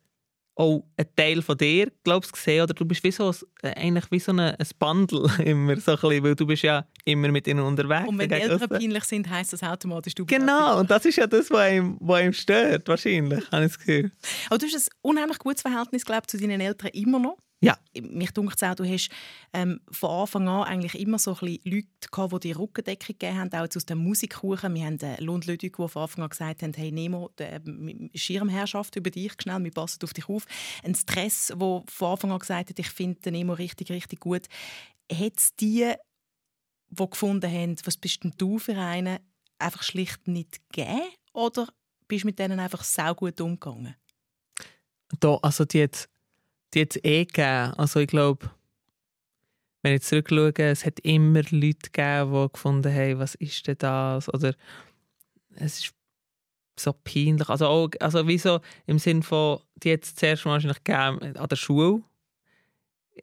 [0.56, 3.74] auch ein Teil von dir, glaubst du, sehen, oder du bist wie so, ein- äh,
[3.80, 7.28] eigentlich wie so ein, ein Bundle immer, so ein bisschen, weil du bist ja immer
[7.28, 8.08] mit ihnen unterwegs.
[8.08, 11.16] Und wenn die Eltern peinlich sind, heisst das automatisch, du bist Genau, und das ist
[11.16, 14.12] ja das, was ihm, was ihm stört, wahrscheinlich, habe ich das Gefühl.
[14.48, 17.36] Aber du hast ein unheimlich gutes Verhältnis glaub, zu deinen Eltern immer noch.
[17.64, 17.78] Ja.
[18.00, 19.10] Mich dunkt auch, du hast
[19.52, 23.52] ähm, von Anfang an eigentlich immer so ein Leute gehabt, die dir Rückendeckung gegeben haben,
[23.52, 24.74] auch jetzt aus der Musikkuchen.
[24.74, 28.10] Wir haben äh, Lund Ludwig, die von Anfang an gesagt haben, hey Nemo, die, äh,
[28.14, 30.46] Schirmherrschaft über dich, schnell, wir passen auf dich auf.
[30.82, 34.46] Ein Stress, wo von Anfang an gesagt hat, ich finde Nemo richtig, richtig gut.
[35.10, 35.92] Hat es die,
[36.90, 39.18] die gefunden haben, was bist denn du für einen,
[39.58, 41.02] einfach schlicht nicht gegeben?
[41.32, 41.68] Oder
[42.08, 43.94] bist du mit denen einfach sau gut umgegangen?
[45.20, 46.08] Da, also die hat
[46.74, 47.74] die hat's eh gegeben.
[47.76, 48.50] Also ich glaube,
[49.82, 54.32] wenn ich zurückschaue, es hat immer Leute gegeben, die gefunden haben, was ist denn das?
[54.32, 54.54] Oder
[55.56, 55.94] es ist
[56.78, 57.48] so peinlich.
[57.48, 61.48] Also, auch, also wie so im Sinn von, die hat es zuerst wahrscheinlich gegeben an
[61.48, 62.02] der Schule.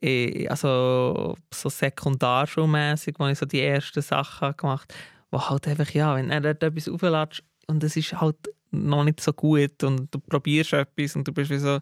[0.00, 4.94] Eh, Also so sekundarschulmässig, wo ich so die ersten Sachen habe gemacht
[5.32, 8.36] wo halt einfach, ja, wenn er dort etwas auflässt und es ist halt
[8.70, 11.80] noch nicht so gut und du probierst etwas und du bist wie so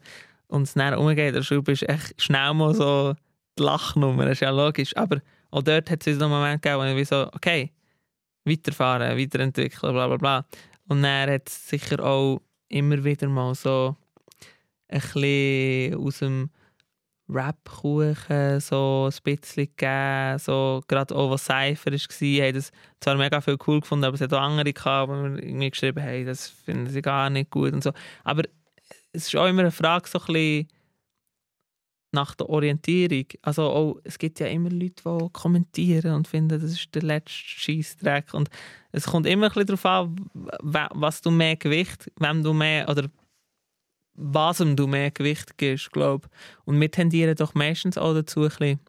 [0.51, 3.15] und es dann umgeht der Schule, bist du echt schnell mal so
[3.59, 4.97] die Lachnummer, das ist ja logisch.
[4.97, 5.21] Aber
[5.51, 7.73] auch dort hat es so einen Moment gegeben, wo ich so, okay,
[8.45, 10.47] weiterfahren, weiterentwickeln, bla bla bla.
[10.89, 13.97] Und dann hat es sicher auch immer wieder mal so
[14.89, 16.51] ein bisschen aus dem
[17.29, 23.41] Rap-Kuchen so ein bisschen gegeben, so gerade auch was Cypher war, haben das zwar mega
[23.41, 26.89] viel cool gefunden, aber es hat auch andere gehabt, die mir geschrieben haben, das finden
[26.89, 27.93] sie gar nicht gut und so.
[28.25, 28.43] Aber
[29.13, 30.69] es ist auch immer eine Frage so ein bisschen
[32.13, 33.27] nach der Orientierung.
[33.43, 37.33] Also auch, es gibt ja immer Leute, die kommentieren und finden, das ist der letzte
[37.33, 38.35] Scheissdreck.
[38.35, 38.51] Und
[38.93, 40.17] es kommt immer ein bisschen darauf an,
[40.63, 43.09] was du mehr Gewicht, wem du mehr oder
[44.15, 46.29] was du mehr Gewicht gibst, glaube
[46.65, 48.81] Und wir tendieren doch meistens auch dazu, ein bisschen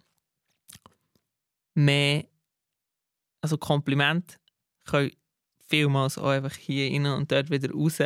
[1.76, 2.26] mehr,
[3.42, 4.40] also Kompliment
[4.86, 5.12] können
[5.70, 8.00] vielmals auch einfach hier rein und dort wieder raus,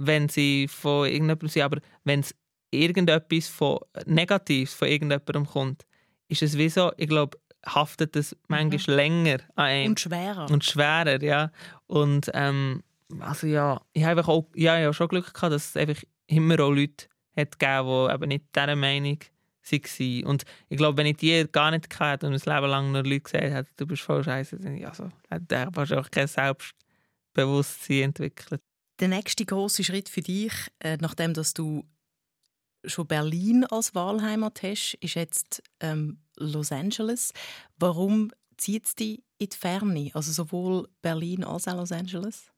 [0.00, 1.62] wenn sie von irgendjemandem sind.
[1.62, 2.34] Aber wenn es
[2.70, 5.86] irgendetwas von Negatives von irgendjemandem kommt,
[6.28, 9.90] ist es wie so, ich glaube, haftet es manchmal länger an einem.
[9.90, 10.50] Und schwerer.
[10.50, 11.50] Und schwerer, ja.
[11.86, 12.82] Und ähm,
[13.18, 16.60] also ja, ich habe auch, ja, ich habe schon Glück gehabt, dass es einfach immer
[16.60, 20.24] auch Leute hat gegeben, die eben nicht dieser Meinung waren.
[20.24, 23.02] Und ich glaube, wenn ich die gar nicht gehabt hätte und ein Leben lang nur
[23.02, 28.02] Leute gesagt hätte, du bist voll scheiße, dann ja, so, hätte der wahrscheinlich kein Selbstbewusstsein
[28.02, 28.62] entwickelt.
[29.00, 31.86] Der nächste große Schritt für dich, äh, nachdem dass du
[32.84, 37.32] schon Berlin als Wahlheimat hast, ist jetzt ähm, Los Angeles.
[37.78, 40.10] Warum zieht es dich in die Ferne?
[40.12, 42.50] Also sowohl Berlin als auch Los Angeles?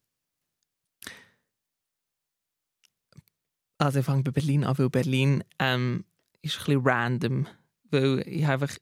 [3.78, 6.04] Also ich fange bei Berlin an, weil Berlin ähm,
[6.40, 7.46] ist ein bisschen random.
[7.90, 8.76] Weil ich einfach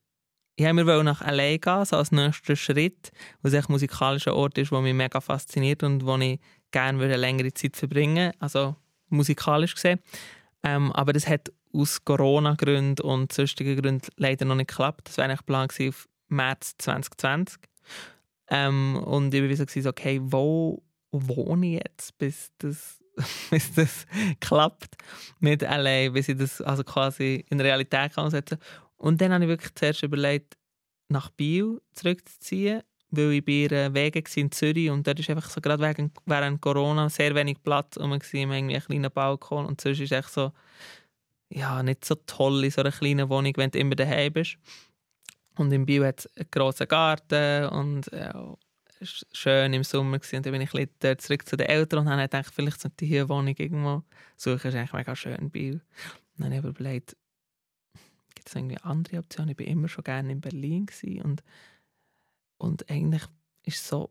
[0.60, 1.56] ich wollte mir nach L.A.
[1.56, 5.82] gehen, so als nächsten Schritt, wo es echt musikalischer Ort ist, der mich mega fasziniert
[5.82, 6.38] und wo ich
[6.70, 8.76] gerne würde längere Zeit verbringen also
[9.08, 10.00] musikalisch gesehen.
[10.62, 15.08] Ähm, aber das hat aus Corona-Gründen und sonstigen Gründen leider noch nicht geklappt.
[15.08, 17.58] Das war eigentlich Plan auf März 2020.
[18.50, 20.82] Ähm, und ich war so, okay, wo
[21.12, 23.00] wohne ich jetzt, bis das,
[23.50, 24.06] bis das
[24.40, 24.96] klappt
[25.38, 28.58] mit LA, bis ich das also quasi in Realität kann umsetzen
[29.00, 30.56] Und dann habe ich wirklich zuerst überlegt,
[31.08, 35.50] nach Biel zurückzuziehen, weil ich bei einer Wege war in Zürich und dort ist einfach
[35.50, 39.66] so gerade wegen, während Corona sehr wenig Platz und wir haben irgendwie einen kleinen Balkon
[39.66, 40.52] und sonst ist echt so
[41.52, 44.56] ja, nicht so toll in so einer kleinen Wohnung, wenn du immer daheim bist.
[45.56, 48.56] Und in Biel hat es einen grossen Garten und ja,
[49.00, 50.18] es war schön im Sommer.
[50.18, 50.36] Gewesen.
[50.36, 53.10] Und dann bin ich dort zurück zu den Eltern und habe gedacht, vielleicht sollte ich
[53.10, 54.04] hier eine Wohnung irgendwo
[54.36, 54.68] suchen.
[54.68, 55.80] Ist eigentlich mega schön in Biel.
[56.38, 57.16] Und dann habe ich überlegt,
[58.40, 59.50] gibt es irgendwie andere Optionen?
[59.50, 60.86] Ich war immer schon gerne in Berlin
[61.22, 61.42] und,
[62.58, 63.22] und eigentlich
[63.66, 64.10] ist so,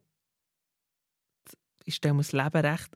[1.84, 2.96] ich stelle mir das Leben recht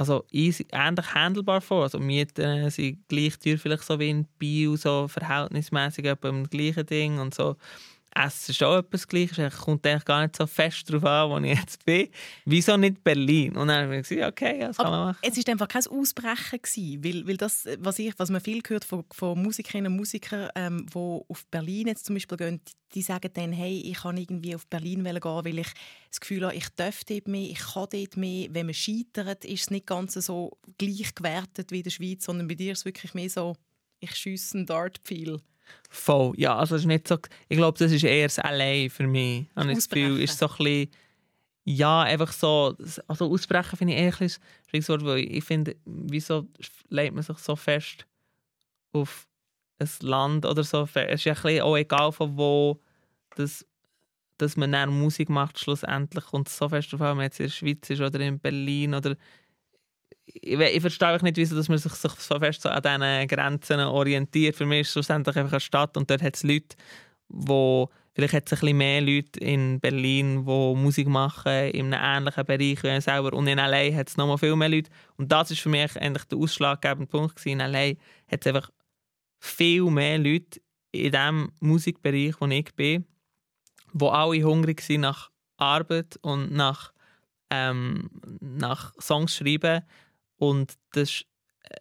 [0.00, 1.82] also easy, ähnlich handelbar vor.
[1.82, 7.18] Also Mieten sind gleich teuer vielleicht so wie in Bio, so verhältnismäßig beim gleichen Ding
[7.18, 7.56] und so.
[8.14, 9.38] Essen ist auch etwas Gleiches.
[9.38, 12.08] Es kommt eigentlich gar nicht so fest darauf an, wo ich jetzt bin.
[12.44, 13.56] Wieso nicht Berlin?
[13.56, 15.18] Und dann habe ich gesagt, okay, das kann Aber man machen.
[15.22, 18.84] Es war einfach kein Ausbrechen, gewesen, weil, weil das, was, ich, was man viel hört
[18.84, 23.02] von, von Musikerinnen und Musikern, ähm, die auf Berlin jetzt zum Beispiel gehen, die, die
[23.02, 25.68] sagen dann, hey, ich kann irgendwie auf Berlin gehen, weil ich
[26.10, 28.48] das Gefühl habe, ich darf dort mehr, ich kann dort mehr.
[28.50, 32.48] Wenn man scheitert, ist es nicht ganz so gleich gewertet wie in der Schweiz, sondern
[32.48, 33.54] bei dir ist es wirklich mehr so,
[34.00, 35.40] ich schiesse einen Dart-Pfeil.
[35.88, 37.18] Voll, ja, also ist nicht so,
[37.48, 39.46] ich glaube, das ist eher das LA für mich.
[39.56, 40.90] Ich das Gefühl, ist so ein bisschen,
[41.64, 42.76] ja, einfach so,
[43.08, 46.46] also ausbrechen finde ich eher ein bisschen schwieriges Wort, weil ich finde, wieso
[46.88, 48.06] legt man sich so fest
[48.92, 49.26] auf
[49.80, 52.80] ein Land oder so, es ist ja ein bisschen auch egal von wo,
[53.36, 53.66] das,
[54.38, 57.52] dass man dann Musik macht, schlussendlich es so fest an, ob man jetzt in der
[57.52, 59.16] Schweiz ist oder in Berlin oder
[60.26, 63.80] ich, ich verstehe nicht, wieso dass man sich so so fest so an diesen Grenzen
[63.80, 64.56] orientiert.
[64.56, 66.76] Für mich ist es schlussendlich einfach eine Stadt und dort hat es Leute,
[67.28, 72.26] wo vielleicht hat es ein bisschen mehr Leute in Berlin, die Musik machen in einem
[72.26, 75.30] ähnlichen Bereich wie selber und in LA hat es noch mal viel mehr Leute und
[75.30, 77.60] das ist für mich eigentlich der ausschlaggebende Punkt gewesen.
[77.60, 77.88] In LA
[78.30, 78.70] hat es einfach
[79.38, 80.60] viel mehr Leute
[80.92, 83.06] in dem Musikbereich, wo ich bin,
[83.92, 86.92] wo alle hungrig sind nach Arbeit und nach,
[87.50, 89.82] ähm, nach Songs schreiben
[90.36, 91.26] und das ist
[91.64, 91.76] äh,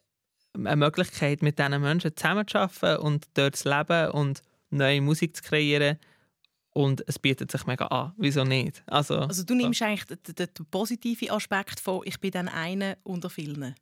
[0.57, 5.97] eine Möglichkeit, mit diesen Menschen zusammenzuarbeiten und dort zu leben und neue Musik zu kreieren.
[6.72, 8.13] Und es bietet sich mega an.
[8.17, 8.84] Wieso nicht?
[8.86, 12.97] Also, Also du nimmst eigentlich den, den, den positiven Aspekt von, ich bin dann einer
[13.03, 13.76] unter vielen.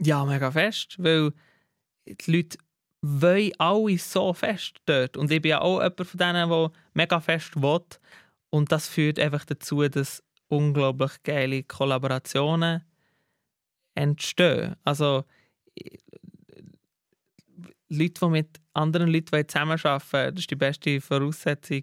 [0.00, 0.96] Ja, mega fest.
[0.98, 1.32] Weil
[2.06, 2.58] die Leute
[3.00, 5.16] wollen alle so fest dort.
[5.16, 7.80] Und ich bin ja auch jemand von denen, der mega fest will.
[8.50, 10.22] Und das führt einfach dazu, dass
[10.56, 12.82] unglaublich geile Kollaborationen
[13.94, 14.76] entstehen.
[14.84, 15.24] Also
[15.74, 16.00] ich-
[17.88, 21.82] Leute, die mit anderen Leuten zusammenarbeiten wollen, das ist die beste Voraussetzung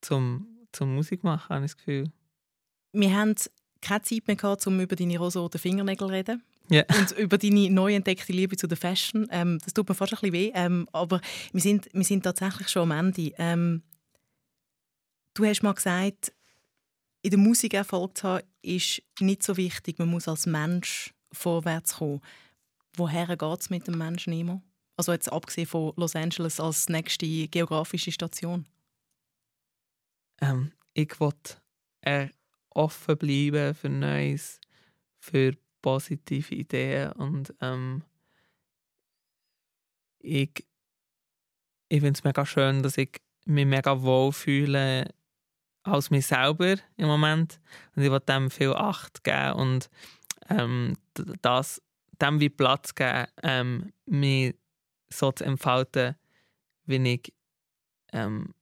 [0.00, 2.10] zum, zum Musik machen, habe ich das Gefühl.
[2.92, 3.34] Wir haben
[3.80, 6.42] keine Zeit mehr gehabt, um über deine rosa Fingernägel zu reden.
[6.70, 6.82] Ja.
[6.98, 9.28] Und über deine neu entdeckte Liebe zu der Fashion.
[9.30, 10.50] Ähm, das tut mir fast ein bisschen weh.
[10.54, 11.20] Ähm, aber
[11.52, 13.32] wir sind, wir sind tatsächlich schon am Ende.
[13.36, 13.82] Ähm,
[15.34, 16.32] du hast mal gesagt,
[17.24, 19.98] in der Musik Erfolg zu haben, ist nicht so wichtig.
[19.98, 22.20] Man muss als Mensch vorwärts kommen.
[22.96, 24.62] Woher geht es mit dem Menschen immer?
[24.96, 28.66] Also jetzt abgesehen von Los Angeles als nächste geografische Station.
[30.42, 31.32] ähm, ich will
[32.02, 32.28] äh,
[32.70, 34.60] offen bleiben für Neues,
[35.18, 38.04] für positive Ideen und ähm,
[40.18, 40.66] ich,
[41.88, 45.08] ich finde es mega schön, dass ich mich mega wohl fühle
[45.84, 47.60] als mich selber im Moment
[47.94, 49.90] und ich will dem viel Acht geben und
[50.48, 50.96] ähm,
[51.42, 51.80] das
[52.20, 54.54] dem wie Platz geben, ähm, mich
[55.08, 56.16] so zu entfalten,
[56.86, 57.32] wie ich
[58.12, 58.54] ähm,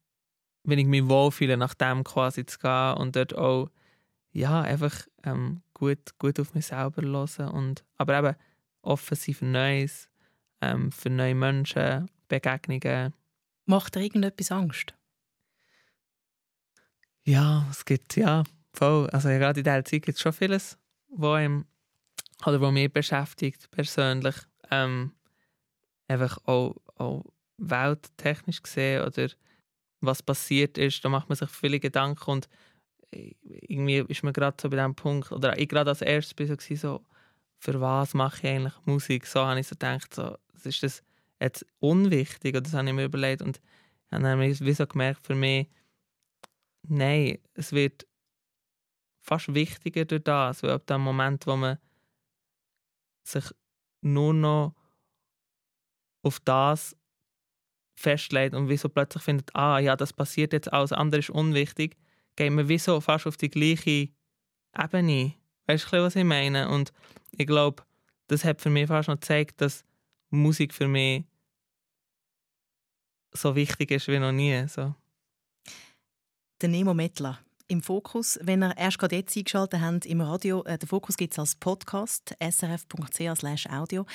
[0.65, 3.69] wenn ich mich wohlfühle, nach dem quasi zu gehen und dort auch
[4.33, 8.37] ja, einfach ähm, gut, gut auf mich selber hören und aber eben
[8.83, 10.09] offen sein für Neues,
[10.61, 13.13] ähm, für neue Menschen, Begegnungen.
[13.67, 14.95] Macht dir irgendetwas Angst?
[17.25, 18.43] Ja, es gibt, ja,
[18.75, 19.09] voll.
[19.11, 20.77] Also ja, gerade in dieser Zeit gibt es schon vieles,
[21.09, 21.67] wo einem,
[22.47, 24.37] oder wo mich beschäftigt persönlich,
[24.71, 25.13] ähm,
[26.09, 27.25] einfach auch, auch
[27.59, 29.29] welttechnisch gesehen oder
[30.01, 32.49] was passiert ist, da macht man sich viele Gedanken und
[33.13, 36.57] irgendwie ist man gerade so bei dem Punkt, oder ich gerade als erstes bin so,
[36.77, 37.05] so
[37.59, 39.27] für was mache ich eigentlich Musik?
[39.27, 41.03] So habe ich so gedacht, so, ist das
[41.41, 42.55] jetzt unwichtig?
[42.55, 43.61] Oder das habe ich mir überlegt und
[44.11, 45.69] habe dann wie so gemerkt für mich,
[46.89, 48.07] nein, es wird
[49.21, 51.79] fast wichtiger durch das, weil ab dem Moment, wo man
[53.25, 53.45] sich
[54.01, 54.75] nur noch
[56.23, 56.97] auf das
[57.95, 61.97] festlegt und wieso plötzlich findet, ah ja, das passiert jetzt, alles andere ist unwichtig,
[62.37, 64.09] geht man wieso fast auf die gleiche
[64.77, 65.35] Ebene.
[65.67, 66.69] Weißt du, was ich meine?
[66.69, 66.93] Und
[67.31, 67.85] ich glaube,
[68.27, 69.85] das hat für mich fast noch gezeigt, dass
[70.31, 71.25] Musik für mich
[73.33, 74.67] so wichtig ist wie noch nie.
[74.67, 74.95] So.
[76.63, 78.39] Der Nemo Mettler im Fokus.
[78.41, 81.57] Wenn ihr erst gerade jetzt eingeschaltet habt im Radio, äh, den Fokus gibt es als
[81.57, 84.07] Podcast, srf.ch audio.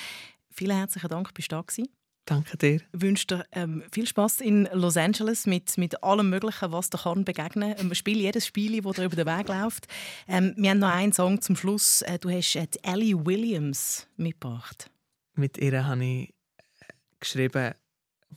[0.50, 1.88] Vielen herzlichen Dank, bist du da gewesen.
[2.24, 2.76] Danke dir.
[2.76, 6.96] Ich wünsche dir ähm, viel Spaß in Los Angeles mit, mit allem Möglichen, was dir
[6.96, 7.94] kann begegnen kann.
[7.94, 9.86] Spiel jedes Spiel, das dir über den Weg läuft.
[10.26, 12.00] Ähm, wir haben noch einen Song zum Schluss.
[12.00, 14.90] Äh, du hast äh, Ellie Williams mitgebracht.
[15.34, 16.34] Mit ihr habe ich
[17.20, 17.76] geschrieben, als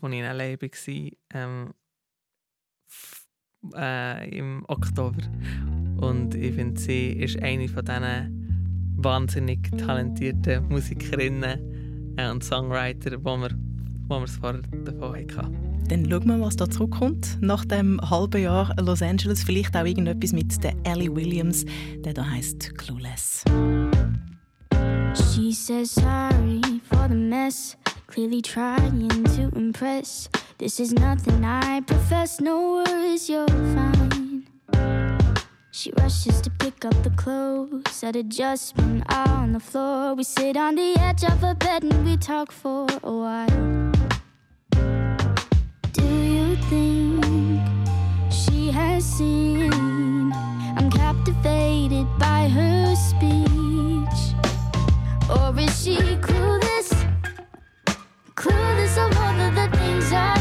[0.02, 0.62] ich in L.A.
[0.62, 1.74] war, ähm,
[3.76, 5.22] äh, im Oktober.
[5.98, 8.42] Und ich finde, sie ist eine von diesen
[8.98, 13.50] wahnsinnig talentierten Musikerinnen äh, und Songwriter, wo wir,
[14.08, 15.72] wo wir es vorher davon hatten.
[15.88, 17.38] Dann schauen wir, was da zurückkommt.
[17.42, 21.66] Nach dem halben Jahr Los Angeles vielleicht auch irgendetwas mit der Ellie Williams,
[22.06, 23.44] der da heißt Clueless.
[25.14, 27.76] She says sorry for the mess,
[28.08, 30.30] clearly trying to impress.
[30.62, 34.46] This is nothing I profess, no worries, you're fine.
[35.72, 40.14] She rushes to pick up the clothes at adjustment on the floor.
[40.14, 43.92] We sit on the edge of a bed and we talk for a while.
[45.94, 47.64] Do you think
[48.32, 49.74] she has seen?
[50.78, 54.20] I'm captivated by her speech.
[55.28, 56.94] Or is she clueless?
[58.36, 60.41] Clueless of all of the things I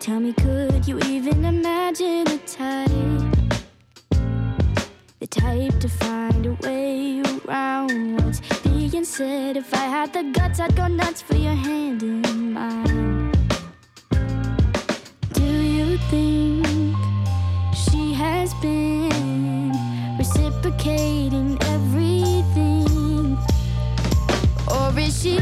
[0.00, 2.88] Tell me, could you even imagine a type?
[5.18, 9.58] The type to find a way around what's being said.
[9.58, 13.30] If I had the guts, I'd go nuts for your hand in mine.
[15.34, 16.96] Do you think
[17.76, 19.70] she has been
[20.16, 23.36] reciprocating everything?
[24.66, 25.36] Or is she